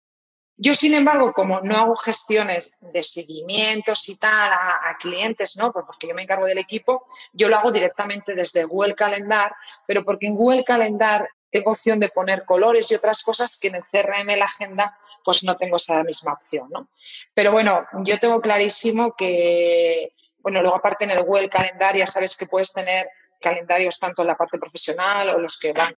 [0.57, 5.72] Yo, sin embargo, como no hago gestiones de seguimientos y tal a, clientes, ¿no?
[5.72, 9.53] Pues porque yo me encargo del equipo, yo lo hago directamente desde Google Calendar,
[9.86, 13.76] pero porque en Google Calendar tengo opción de poner colores y otras cosas que en
[13.76, 16.88] el CRM, la agenda, pues no tengo esa misma opción, ¿no?
[17.32, 22.36] Pero bueno, yo tengo clarísimo que, bueno, luego aparte en el Google Calendar ya sabes
[22.36, 23.09] que puedes tener
[23.40, 25.94] calendarios tanto en la parte profesional o los que van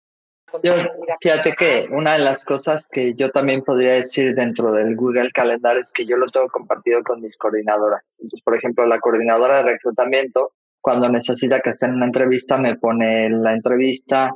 [0.62, 0.72] yo,
[1.20, 5.76] fíjate que una de las cosas que yo también podría decir dentro del Google Calendar
[5.76, 8.04] es que yo lo tengo compartido con mis coordinadoras.
[8.18, 12.76] Entonces, por ejemplo, la coordinadora de reclutamiento, cuando necesita que esté en una entrevista, me
[12.76, 14.30] pone la entrevista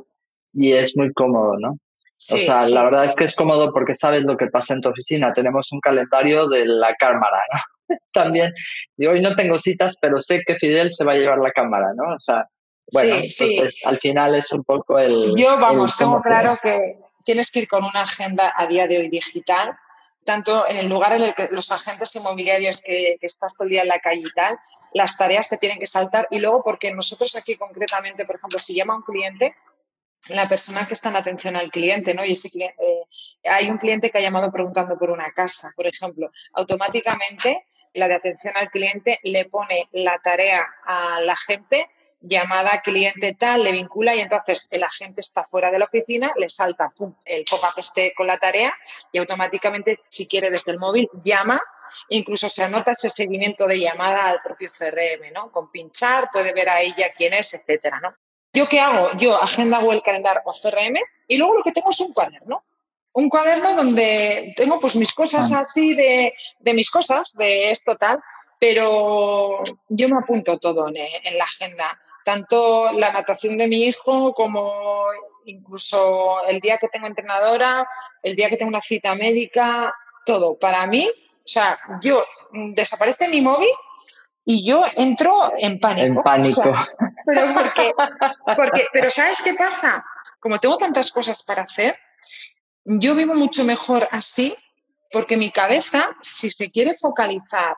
[0.53, 1.77] y es muy cómodo, ¿no?
[2.29, 4.89] o sea, la verdad es que es cómodo porque sabes lo que pasa en tu
[4.89, 5.33] oficina.
[5.33, 7.97] Tenemos un calendario de la cámara, ¿no?
[8.13, 8.53] También,
[8.95, 11.87] y hoy no tengo citas, pero sé que Fidel se va a llevar la cámara,
[11.95, 12.13] ¿no?
[12.13, 12.45] O sea,
[12.91, 15.33] bueno, entonces al final es un poco el...
[15.35, 19.09] Yo, vamos, tengo claro que tienes que ir con una agenda a día de hoy
[19.09, 19.75] digital,
[20.25, 23.81] tanto en el lugar en el que los agentes inmobiliarios que, estás todo el día
[23.81, 24.57] en la calle y tal,
[24.93, 28.75] las tareas que tienen que saltar y luego porque nosotros aquí concretamente, por ejemplo, si
[28.75, 29.55] llama un cliente,
[30.29, 32.23] la persona que está en atención al cliente, ¿no?
[32.23, 33.03] Y ese eh,
[33.49, 38.15] hay un cliente que ha llamado preguntando por una casa, por ejemplo, automáticamente la de
[38.15, 41.89] atención al cliente le pone la tarea a la gente
[42.21, 46.47] llamada cliente tal, le vincula y entonces el agente está fuera de la oficina, le
[46.49, 48.73] salta pum, el pop-up este con la tarea
[49.11, 51.59] y automáticamente, si quiere desde el móvil, llama
[52.09, 55.51] incluso se anota ese seguimiento de llamada al propio CRM, ¿no?
[55.51, 58.15] Con pinchar puede ver a ella quién es, etcétera, ¿no?
[58.53, 59.11] ¿Yo qué hago?
[59.17, 60.97] Yo agenda Google Calendar o CRM
[61.27, 62.63] y luego lo que tengo es un cuaderno.
[63.13, 68.21] Un cuaderno donde tengo pues mis cosas así de, de mis cosas, de esto tal,
[68.59, 75.05] pero yo me apunto todo en la agenda tanto la natación de mi hijo como
[75.45, 77.87] incluso el día que tengo entrenadora,
[78.21, 79.93] el día que tengo una cita médica,
[80.25, 80.55] todo.
[80.57, 83.69] Para mí, o sea, yo mm, desaparece mi móvil
[84.45, 86.05] y yo entro en pánico.
[86.05, 86.73] En pánico.
[87.25, 87.91] pero porque,
[88.55, 90.03] porque, pero ¿sabes qué pasa?
[90.39, 91.97] Como tengo tantas cosas para hacer,
[92.83, 94.55] yo vivo mucho mejor así
[95.11, 97.75] porque mi cabeza, si se quiere focalizar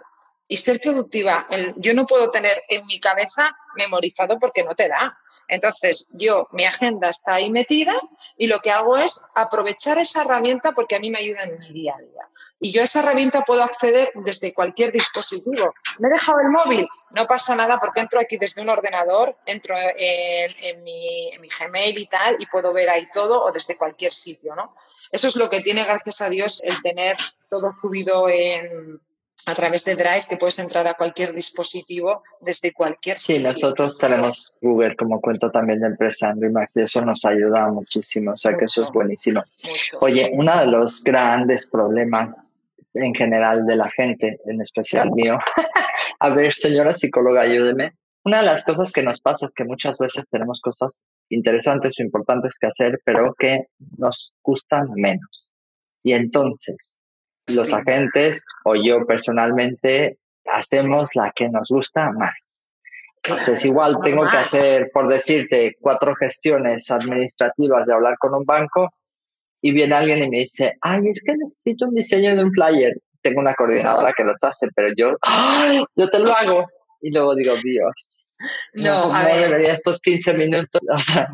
[0.48, 1.48] y ser productiva,
[1.78, 5.18] yo no puedo tener en mi cabeza memorizado porque no te da.
[5.54, 7.94] Entonces, yo, mi agenda está ahí metida
[8.38, 11.72] y lo que hago es aprovechar esa herramienta porque a mí me ayuda en mi
[11.72, 12.28] día a día.
[12.60, 15.74] Y yo a esa herramienta puedo acceder desde cualquier dispositivo.
[16.00, 16.88] ¿Me he dejado el móvil?
[17.16, 21.98] No pasa nada porque entro aquí desde un ordenador, entro en, mi, en mi, Gmail
[21.98, 24.76] y tal y puedo ver ahí todo o desde cualquier sitio, ¿no?
[25.12, 27.16] Eso es lo que tiene, gracias a Dios, el tener
[27.50, 29.00] todo subido en,
[29.46, 34.58] a través de Drive que puedes entrar a cualquier dispositivo desde cualquier Sí, nosotros tenemos
[34.62, 38.56] Google como cuenta también de empresa en Remax y eso nos ayuda muchísimo, o sea
[38.58, 39.44] que eso es buenísimo.
[40.00, 42.64] Oye, uno de los grandes problemas
[42.94, 45.38] en general de la gente, en especial mío,
[46.20, 47.94] a ver, señora psicóloga, ayúdeme.
[48.26, 52.04] Una de las cosas que nos pasa es que muchas veces tenemos cosas interesantes o
[52.04, 53.66] importantes que hacer, pero que
[53.98, 55.54] nos gustan menos.
[56.04, 57.00] Y entonces,
[57.48, 62.70] los agentes o yo personalmente hacemos la que nos gusta más.
[63.24, 68.90] Entonces, igual tengo que hacer, por decirte, cuatro gestiones administrativas de hablar con un banco
[69.62, 72.94] y viene alguien y me dice, ay, es que necesito un diseño de un flyer.
[73.22, 75.16] Tengo una coordinadora que los hace, pero yo,
[75.96, 76.68] yo te lo hago.
[77.00, 78.38] Y luego digo, Dios,
[78.76, 81.30] no, no, no debería estos 15 minutos, o sea,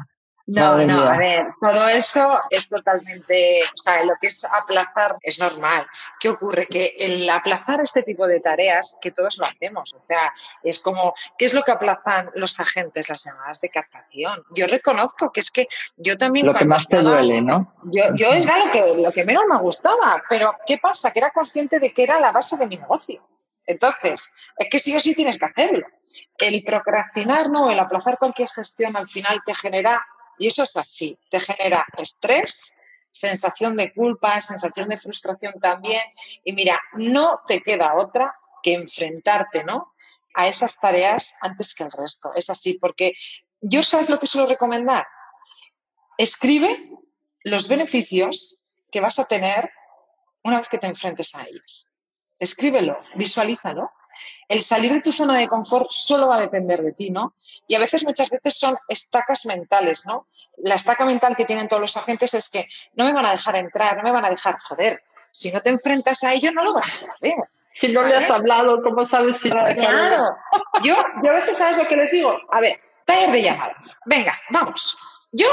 [0.49, 5.39] no, no, a ver, todo eso es totalmente, o sea, lo que es aplazar es
[5.39, 5.85] normal.
[6.19, 6.65] ¿Qué ocurre?
[6.65, 10.33] Que el aplazar este tipo de tareas, que todos lo hacemos, o sea,
[10.63, 13.09] es como, ¿qué es lo que aplazan los agentes?
[13.09, 14.43] Las llamadas de captación.
[14.51, 16.45] Yo reconozco que es que yo también...
[16.45, 17.73] Lo que más te duele, ¿no?
[17.83, 21.11] Yo, yo era lo que, lo que menos me gustaba, pero ¿qué pasa?
[21.11, 23.21] Que era consciente de que era la base de mi negocio.
[23.69, 25.85] Entonces, es que sí o sí tienes que hacerlo.
[26.39, 30.03] El procrastinar, no, el aplazar cualquier gestión al final te genera,
[30.39, 32.73] y eso es así, te genera estrés,
[33.11, 36.01] sensación de culpa, sensación de frustración también.
[36.43, 38.33] Y mira, no te queda otra
[38.63, 39.93] que enfrentarte, ¿no?
[40.33, 42.31] A esas tareas antes que el resto.
[42.35, 43.13] Es así, porque
[43.59, 45.05] yo sabes lo que suelo recomendar.
[46.17, 46.89] Escribe
[47.43, 48.61] los beneficios
[48.91, 49.69] que vas a tener
[50.43, 51.89] una vez que te enfrentes a ellos.
[52.39, 53.91] Escríbelo, visualízalo.
[54.47, 57.33] El salir de tu zona de confort solo va a depender de ti, ¿no?
[57.67, 60.27] Y a veces, muchas veces son estacas mentales, ¿no?
[60.57, 63.55] La estaca mental que tienen todos los agentes es que no me van a dejar
[63.55, 65.03] entrar, no me van a dejar joder.
[65.31, 67.35] Si no te enfrentas a ello, no lo vas a hacer.
[67.71, 70.35] Si no le has hablado, ¿cómo sabes si Claro.
[70.83, 72.37] Yo, yo a veces, ¿sabes lo que les digo?
[72.51, 73.75] A ver, taller de llamada.
[74.05, 74.97] Venga, vamos.
[75.31, 75.47] Yo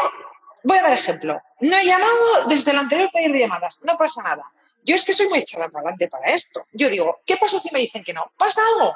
[0.64, 1.40] voy a dar ejemplo.
[1.60, 3.80] No he llamado desde el anterior taller de llamadas.
[3.84, 4.44] No pasa nada.
[4.86, 6.64] Yo es que soy muy echada para adelante para esto.
[6.72, 8.32] Yo digo, ¿qué pasa si me dicen que no?
[8.38, 8.94] ¿Pasa algo?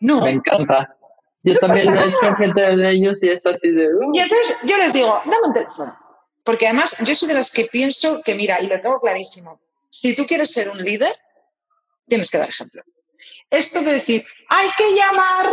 [0.00, 0.20] No.
[0.20, 0.96] Me encanta.
[1.42, 3.88] Yo también lo he hecho gente de ellos y es así de...
[4.12, 5.98] Y entonces yo les digo, dame un teléfono.
[6.44, 10.14] Porque además yo soy de las que pienso que, mira, y lo tengo clarísimo, si
[10.14, 11.14] tú quieres ser un líder,
[12.06, 12.82] tienes que dar ejemplo.
[13.50, 15.52] Esto de decir, hay que llamar,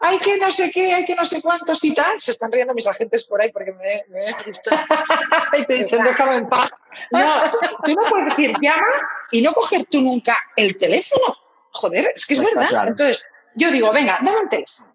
[0.00, 2.72] hay que no sé qué, hay que no sé cuántos y tal, se están riendo
[2.74, 4.24] mis agentes por ahí porque me, me
[5.58, 6.70] y te dicen, déjame en paz.
[7.10, 7.42] No,
[7.84, 8.86] tú no puedes decir, llama
[9.30, 11.36] y no coger tú nunca el teléfono.
[11.72, 12.68] Joder, es que es Pues verdad.
[12.70, 12.90] claro.
[12.92, 13.18] Entonces,
[13.54, 14.94] yo digo, venga, dame un teléfono.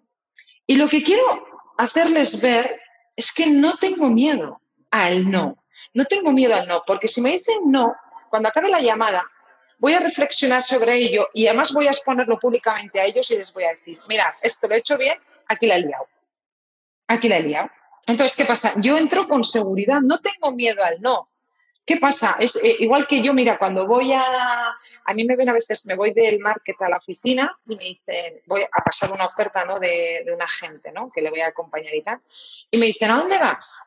[0.66, 1.22] Y lo que quiero
[1.78, 2.80] hacerles ver
[3.14, 5.56] es que no tengo miedo al no.
[5.94, 7.94] No tengo miedo al no, porque si me dicen no,
[8.28, 9.24] cuando acabe la llamada,
[9.78, 13.52] voy a reflexionar sobre ello y además voy a exponerlo públicamente a ellos y les
[13.52, 15.18] voy a decir, mira, esto lo he hecho bien,
[15.48, 16.08] aquí la he liado.
[17.08, 17.70] Aquí la he liado.
[18.06, 18.72] Entonces, ¿qué pasa?
[18.76, 21.28] Yo entro con seguridad, no tengo miedo al no.
[21.84, 22.36] ¿Qué pasa?
[22.40, 24.76] Es eh, igual que yo, mira, cuando voy a.
[25.04, 27.84] A mí me ven a veces, me voy del market a la oficina y me
[27.84, 29.78] dicen, voy a pasar una oferta ¿no?
[29.78, 31.12] de, de un agente, ¿no?
[31.12, 32.20] Que le voy a acompañar y tal.
[32.72, 33.80] Y me dicen, ¿a dónde vas?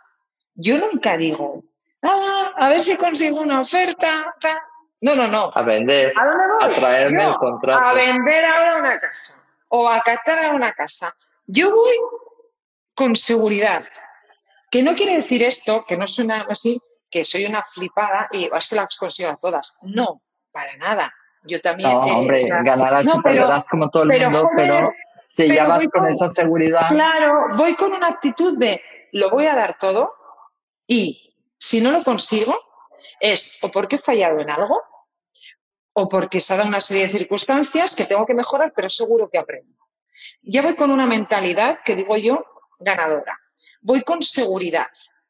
[0.55, 1.63] Yo nunca digo,
[2.01, 4.33] ah, a ver si consigo una oferta.
[4.39, 4.57] tal".
[5.02, 5.52] No, no, no.
[5.54, 6.58] A vender, ¿A dónde voy?
[6.76, 7.86] a traerme Yo, el contrato.
[7.86, 9.34] A vender ahora una casa
[9.70, 11.14] o a catar una casa.
[11.47, 11.95] Yo voy
[12.93, 13.84] con seguridad.
[14.72, 16.80] Que no quiere decir esto, que no suena así,
[17.10, 19.78] que soy una flipada y es que las consigo a todas.
[19.82, 20.22] No,
[20.52, 21.12] para nada.
[21.43, 21.89] Yo también.
[21.91, 24.91] No, eh, hombre, sea, ganarás no, y perderás como todo el pero, mundo, joder, pero
[25.26, 28.82] si pero ya vas con- esa seguridad, Claro, voy con una actitud de
[29.14, 30.14] lo voy a dar todo
[30.86, 32.54] y si no lo consigo
[33.20, 34.82] es o porque he fallado en algo
[35.93, 39.30] o porque se ha dado una serie de circunstancias que tengo que mejorar, pero seguro
[39.30, 39.76] que aprendo.
[40.41, 42.45] Ya voy con una mentalidad que digo yo
[42.80, 43.38] ganadora.
[43.82, 44.88] Voy con seguridad,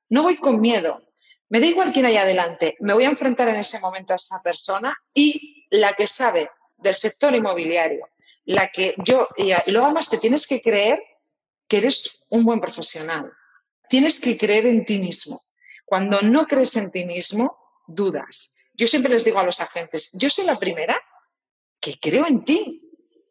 [0.09, 1.03] no voy con miedo.
[1.49, 4.41] Me da igual quién hay adelante, me voy a enfrentar en ese momento a esa
[4.41, 8.07] persona y la que sabe del sector inmobiliario,
[8.45, 11.01] la que yo, y luego además te tienes que creer
[11.67, 13.31] que eres un buen profesional.
[13.87, 15.43] Tienes que creer en ti mismo.
[15.89, 18.53] Cuando no crees en ti mismo, dudas.
[18.75, 20.95] Yo siempre les digo a los agentes, yo soy la primera
[21.81, 22.81] que creo en ti.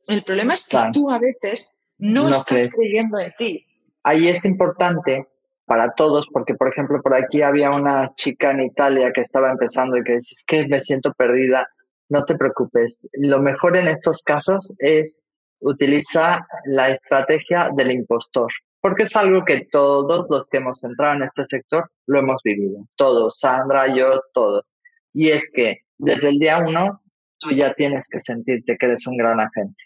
[0.08, 0.90] El problema es que Claro.
[0.92, 1.60] tú a veces
[1.98, 2.74] no, No estás crees.
[2.74, 3.64] creyendo en ti.
[4.02, 5.26] ahí es importante
[5.66, 9.96] para todos, porque por ejemplo por aquí había una chica en Italia que estaba empezando
[9.98, 11.68] y que dice, es que me siento perdida,
[12.08, 15.20] no te preocupes, lo mejor en estos casos es
[15.60, 18.50] utilizar la estrategia del impostor,
[18.80, 22.86] porque es algo que todos los que hemos entrado en este sector lo hemos vivido,
[22.96, 24.72] todos, Sandra, yo, todos.
[25.12, 27.02] Y es que desde el día uno
[27.38, 29.84] tú ya tienes que sentirte que eres un gran agente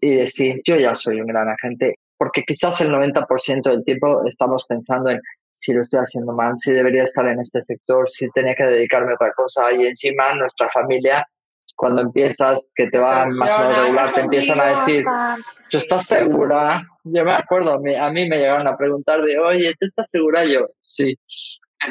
[0.00, 4.64] y decir, yo ya soy un gran agente, porque quizás el 90% del tiempo estamos
[4.66, 5.20] pensando en
[5.58, 9.12] si lo estoy haciendo mal, si debería estar en este sector, si tenía que dedicarme
[9.12, 11.24] a otra cosa, y encima nuestra familia,
[11.82, 15.04] cuando empiezas que te va más o menos regular, te empiezan a decir,
[15.68, 16.80] ¿tú estás segura?
[17.02, 20.44] Yo me acuerdo, a mí, me llegaron a preguntar de, oye, ¿tú estás segura?
[20.44, 21.18] Yo, sí,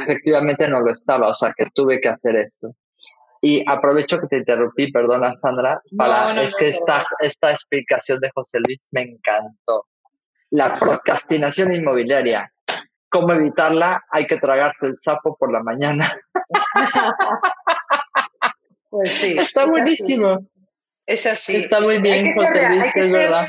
[0.02, 2.74] efectivamente no lo estaba, o sea que tuve que hacer esto.
[3.42, 6.72] Y aprovecho que te interrumpí, perdona Sandra, para, No, no, es que no.
[6.72, 9.88] esta, esta explicación de José Luis me encantó.
[10.52, 12.50] La procrastinación inmobiliaria.
[13.10, 14.02] ¿Cómo evitarla?
[14.10, 16.18] Hay que tragarse el sapo por la mañana.
[18.92, 19.32] Pues sí.
[19.32, 19.70] Está es así.
[19.70, 20.48] buenísimo.
[21.08, 21.56] Es así.
[21.56, 23.48] Está muy bien, José Luis, hay que es ser- verdad.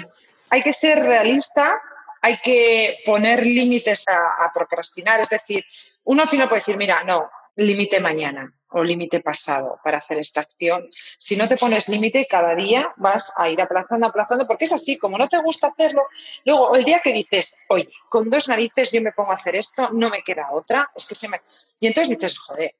[0.51, 1.81] hay que ser realista,
[2.23, 5.21] hay que poner límites a, a procrastinar.
[5.21, 5.65] Es decir,
[6.05, 10.41] uno al final puede decir, mira, no, límite mañana o límite pasado para hacer esta
[10.41, 10.89] acción.
[11.19, 14.97] Si no te pones límite, cada día vas a ir aplazando, aplazando, porque es así,
[14.97, 16.07] como no te gusta hacerlo,
[16.47, 19.91] luego el día que dices, oye, con dos narices yo me pongo a hacer esto,
[19.93, 21.43] no me queda otra, es que se me...
[21.81, 22.73] Y entonces dices, joder,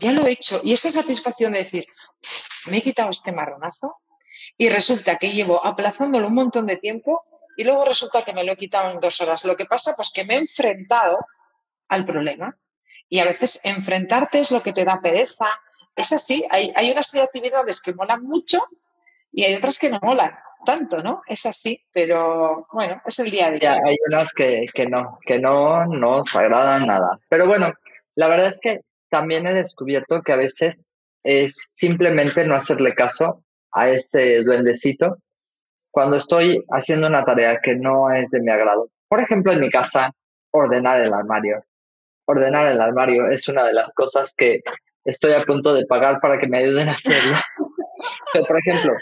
[0.00, 0.60] ya lo he hecho.
[0.64, 1.86] Y esa satisfacción de decir,
[2.66, 3.96] me he quitado este marronazo,
[4.56, 7.22] Y resulta que llevo aplazándolo un montón de tiempo
[7.56, 9.44] y luego resulta que me lo he quitado en dos horas.
[9.44, 11.18] Lo que pasa, pues que me he enfrentado
[11.88, 12.56] al problema.
[13.08, 15.46] Y a veces enfrentarte es lo que te da pereza.
[15.94, 18.66] Es así, hay, hay unas actividades que molan mucho
[19.32, 20.32] y hay otras que no molan
[20.64, 21.22] tanto, ¿no?
[21.26, 23.78] Es así, pero bueno, es el día a día.
[23.84, 27.18] hay unas que, que no, que no nos agradan nada.
[27.28, 27.72] Pero bueno,
[28.14, 28.80] la verdad es que
[29.10, 30.88] también he descubierto que a veces
[31.22, 35.18] es simplemente no hacerle caso a ese duendecito
[35.90, 38.88] cuando estoy haciendo una tarea que no es de mi agrado.
[39.08, 40.12] Por ejemplo, en mi casa,
[40.52, 41.64] ordenar el armario.
[42.26, 44.60] Ordenar el armario es una de las cosas que
[45.04, 47.36] estoy a punto de pagar para que me ayuden a hacerlo.
[48.46, 48.92] por ejemplo,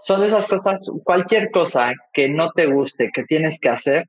[0.00, 4.06] son esas cosas, cualquier cosa que no te guste, que tienes que hacer,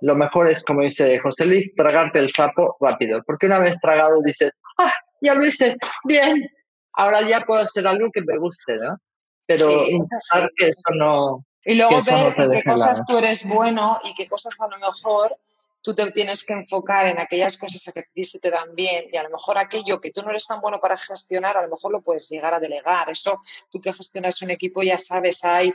[0.00, 4.22] lo mejor es, como dice José Luis, tragarte el sapo rápido, porque una vez tragado
[4.22, 6.48] dices, ah, ya lo hice, bien,
[6.94, 8.96] ahora ya puedo hacer algo que me guste, ¿no?
[9.46, 11.44] Pero intentar que eso no...
[11.64, 15.36] Y luego ver qué cosas tú eres bueno y qué cosas a lo mejor
[15.82, 19.06] tú te tienes que enfocar en aquellas cosas que a ti se te dan bien
[19.12, 21.68] y a lo mejor aquello que tú no eres tan bueno para gestionar, a lo
[21.68, 23.10] mejor lo puedes llegar a delegar.
[23.10, 23.40] Eso,
[23.70, 25.72] tú que gestionas un equipo ya sabes, hay...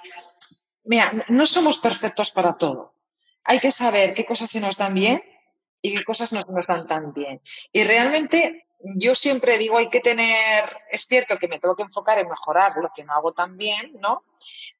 [0.84, 2.95] Mira, no somos perfectos para todo.
[3.46, 5.24] Hay que saber qué cosas se nos dan bien
[5.82, 7.42] y qué cosas no nos dan tan bien.
[7.72, 12.20] Y realmente yo siempre digo, hay que tener, es cierto que me tengo que enfocar
[12.20, 14.24] en mejorar lo que no hago tan bien, ¿no?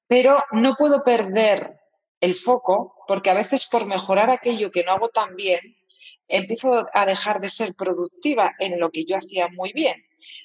[0.08, 1.80] Pero no puedo perder
[2.22, 5.60] el foco, porque a veces por mejorar aquello que no hago tan bien,
[6.28, 10.04] empiezo a dejar de ser productiva en lo que yo hacía muy bien.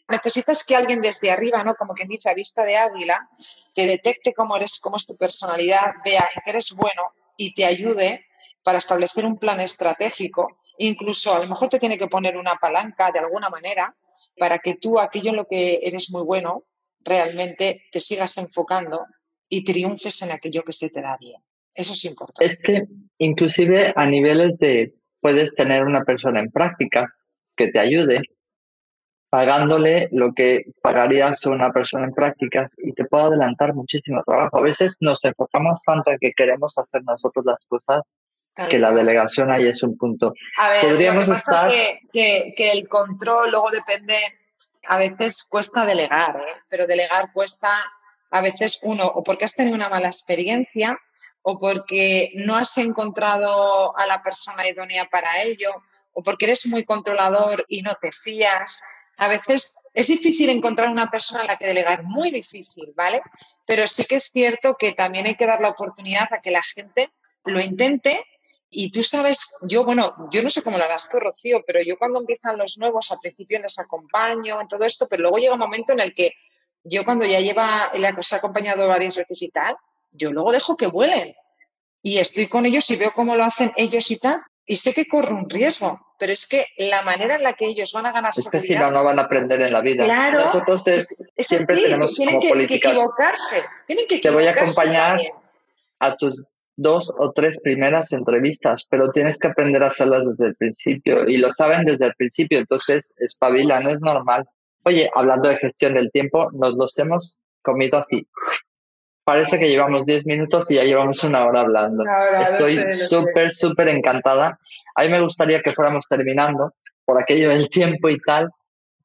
[0.09, 1.75] Necesitas que alguien desde arriba, ¿no?
[1.75, 3.29] Como quien dice, a vista de águila,
[3.75, 7.03] te detecte cómo eres, cómo es tu personalidad, vea en qué eres bueno
[7.41, 8.27] y te ayude
[8.63, 10.59] para establecer un plan estratégico.
[10.77, 13.97] Incluso a lo mejor te tiene que poner una palanca de alguna manera
[14.37, 16.65] para que tú aquello en lo que eres muy bueno
[17.03, 19.07] realmente te sigas enfocando
[19.49, 21.41] y triunfes en aquello que se te da bien.
[21.75, 22.45] Eso es importante.
[22.45, 22.85] Es que
[23.17, 27.25] inclusive a niveles de, puedes tener una persona en prácticas
[27.57, 28.21] que te ayude,
[29.31, 34.59] pagándole lo que pagarías a una persona en prácticas y te puede adelantar muchísimo trabajo.
[34.59, 38.11] A veces nos enfocamos tanto en que queremos hacer nosotros las cosas
[38.69, 40.35] que la delegación ahí es un punto.
[40.59, 41.71] A ver, Podríamos estar...
[41.71, 44.17] Que, que, el control luego depende,
[44.87, 46.61] a veces cuesta delegar, ¿eh?
[46.69, 47.71] pero delegar cuesta
[48.31, 50.99] a veces uno, o porque has tenido una mala experiencia,
[51.43, 55.71] o porque no has encontrado a la persona idónea para ello,
[56.13, 58.83] o porque eres muy controlador y no te fías.
[59.21, 63.21] A veces es difícil encontrar una persona a la que delegar, muy difícil, ¿vale?
[63.67, 66.63] Pero sí que es cierto que también hay que dar la oportunidad a que la
[66.63, 67.11] gente
[67.45, 68.25] lo intente.
[68.71, 71.99] Y tú sabes, yo, bueno, yo no sé cómo lo harás tú, Rocío, pero yo
[71.99, 75.61] cuando empiezan los nuevos, al principio les acompaño en todo esto, pero luego llega un
[75.61, 76.33] momento en el que
[76.83, 79.77] yo cuando ya lleva, le ha acompañado varias veces y tal,
[80.13, 81.35] yo luego dejo que vuelen.
[82.01, 84.41] Y estoy con ellos y veo cómo lo hacen ellos y tal.
[84.67, 87.93] Y sé que corro un riesgo, pero es que la manera en la que ellos
[87.93, 90.07] van a ganar es que si no, no van a aprender en la vida.
[90.33, 90.85] Nosotros
[91.39, 92.93] siempre tenemos como política.
[93.87, 95.21] Tienen que Te voy a acompañar
[95.99, 96.47] a tus
[96.77, 101.37] dos o tres primeras entrevistas, pero tienes que aprender a hacerlas desde el principio y
[101.37, 104.49] lo saben desde el principio, entonces espabilan, es normal.
[104.85, 108.27] Oye, hablando de gestión del tiempo, nos los hemos comido así
[109.31, 112.03] parece que llevamos 10 minutos y ya llevamos una hora hablando.
[112.45, 114.59] Estoy súper, súper encantada.
[114.97, 116.75] A mí me gustaría que fuéramos terminando
[117.05, 118.51] por aquello del tiempo y tal.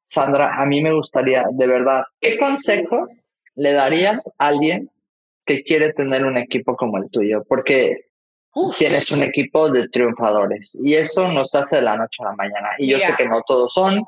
[0.01, 3.23] Sandra, a mí me gustaría, de verdad, ¿qué consejos
[3.53, 4.89] le darías a alguien
[5.45, 7.43] que quiere tener un equipo como el tuyo?
[7.47, 8.07] Porque
[8.79, 12.69] tienes un equipo de triunfadores y eso nos hace de la noche a la mañana.
[12.79, 14.03] Y yo sé que no todos son,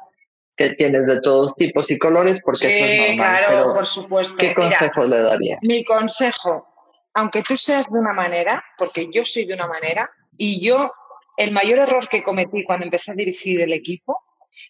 [0.57, 3.45] que tienes de todos tipos y colores, porque eso es normal.
[3.45, 4.35] Claro, por supuesto.
[4.37, 5.59] ¿Qué consejo le daría?
[5.61, 6.67] Mi consejo,
[7.13, 10.91] aunque tú seas de una manera, porque yo soy de una manera, y yo,
[11.37, 14.19] el mayor error que cometí cuando empecé a dirigir el equipo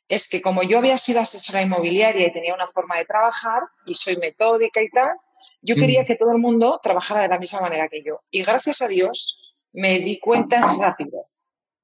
[0.10, 3.94] es que como yo había sido asesora inmobiliaria y tenía una forma de trabajar y
[3.94, 5.16] soy metódica y tal,
[5.62, 5.80] yo mm.
[5.80, 8.22] quería que todo el mundo trabajara de la misma manera que yo.
[8.30, 11.30] Y gracias a Dios me di cuenta rápido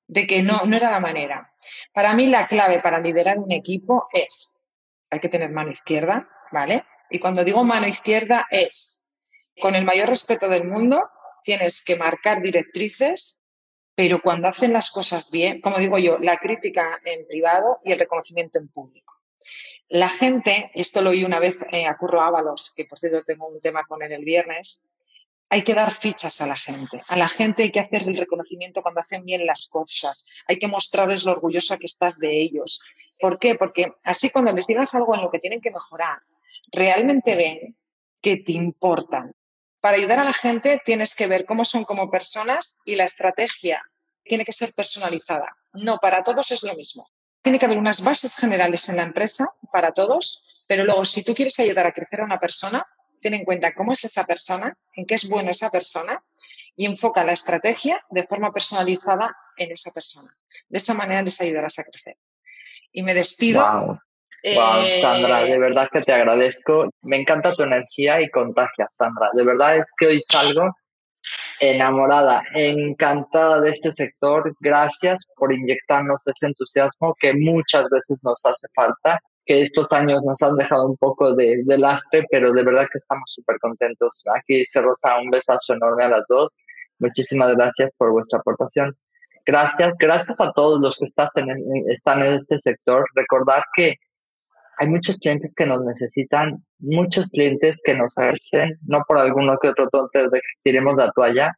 [0.07, 1.53] de que no, no era la manera.
[1.93, 4.51] Para mí la clave para liderar un equipo es,
[5.09, 6.83] hay que tener mano izquierda, ¿vale?
[7.09, 9.01] Y cuando digo mano izquierda es,
[9.59, 11.09] con el mayor respeto del mundo,
[11.43, 13.39] tienes que marcar directrices,
[13.95, 17.99] pero cuando hacen las cosas bien, como digo yo, la crítica en privado y el
[17.99, 19.13] reconocimiento en público.
[19.89, 23.47] La gente, esto lo oí una vez eh, a Curro Ábalos, que por cierto tengo
[23.47, 24.83] un tema con él el viernes,
[25.53, 27.03] hay que dar fichas a la gente.
[27.07, 30.25] A la gente hay que hacer el reconocimiento cuando hacen bien las cosas.
[30.47, 32.81] Hay que mostrarles lo orgullosa que estás de ellos.
[33.19, 33.53] ¿Por qué?
[33.53, 36.17] Porque así cuando les digas algo en lo que tienen que mejorar,
[36.71, 37.77] realmente ven
[38.19, 39.31] que te importan.
[39.79, 43.79] Para ayudar a la gente tienes que ver cómo son como personas y la estrategia
[44.23, 45.55] tiene que ser personalizada.
[45.73, 47.07] No, para todos es lo mismo.
[47.43, 51.35] Tiene que haber unas bases generales en la empresa para todos, pero luego si tú
[51.35, 52.87] quieres ayudar a crecer a una persona,
[53.23, 56.23] ten en cuenta cómo es esa persona, en qué es bueno esa persona
[56.75, 60.35] y enfoca la estrategia de forma personalizada en esa persona.
[60.67, 62.17] De esa manera les ayudarás a crecer.
[62.91, 63.99] Y me despido
[64.43, 66.89] Wow, Sandra, de eh, verdad que te agradezco.
[67.01, 69.29] Me encanta tu energía y contagia, Sandra.
[69.33, 70.75] De verdad es que hoy salgo
[71.61, 74.43] enamorada, encantada de este sector.
[74.59, 80.41] Gracias por inyectarnos ese entusiasmo que muchas veces nos hace falta, que estos años nos
[80.41, 84.23] han dejado un poco de, lastre, pero de verdad que estamos súper contentos.
[84.35, 86.57] Aquí se Rosa, un besazo enorme a las dos.
[86.99, 88.95] Muchísimas gracias por vuestra aportación.
[89.45, 93.05] Gracias, gracias a todos los que están en este sector.
[93.15, 93.95] Recordar que
[94.77, 99.69] hay muchos clientes que nos necesitan, muchos clientes que nos hacen, no por alguno que
[99.69, 101.51] otro tonto de que tiremos la toalla.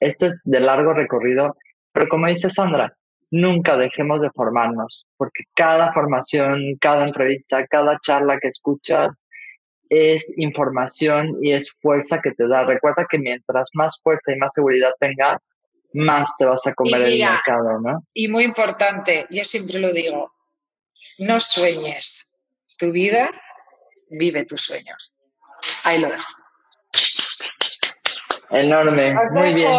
[0.00, 1.56] Esto es de largo recorrido,
[1.92, 2.96] pero como dice Sandra,
[3.30, 9.24] nunca dejemos de formarnos, porque cada formación, cada entrevista, cada charla que escuchas
[9.88, 12.64] es información y es fuerza que te da.
[12.64, 15.58] Recuerda que mientras más fuerza y más seguridad tengas,
[15.92, 18.02] más te vas a comer el mercado, ¿no?
[18.12, 20.32] Y muy importante, yo siempre lo digo,
[21.18, 22.34] no sueñes,
[22.78, 23.28] tu vida,
[24.10, 25.14] vive tus sueños.
[25.84, 26.24] Ahí lo dejo.
[28.50, 29.72] Enorme, muy bien.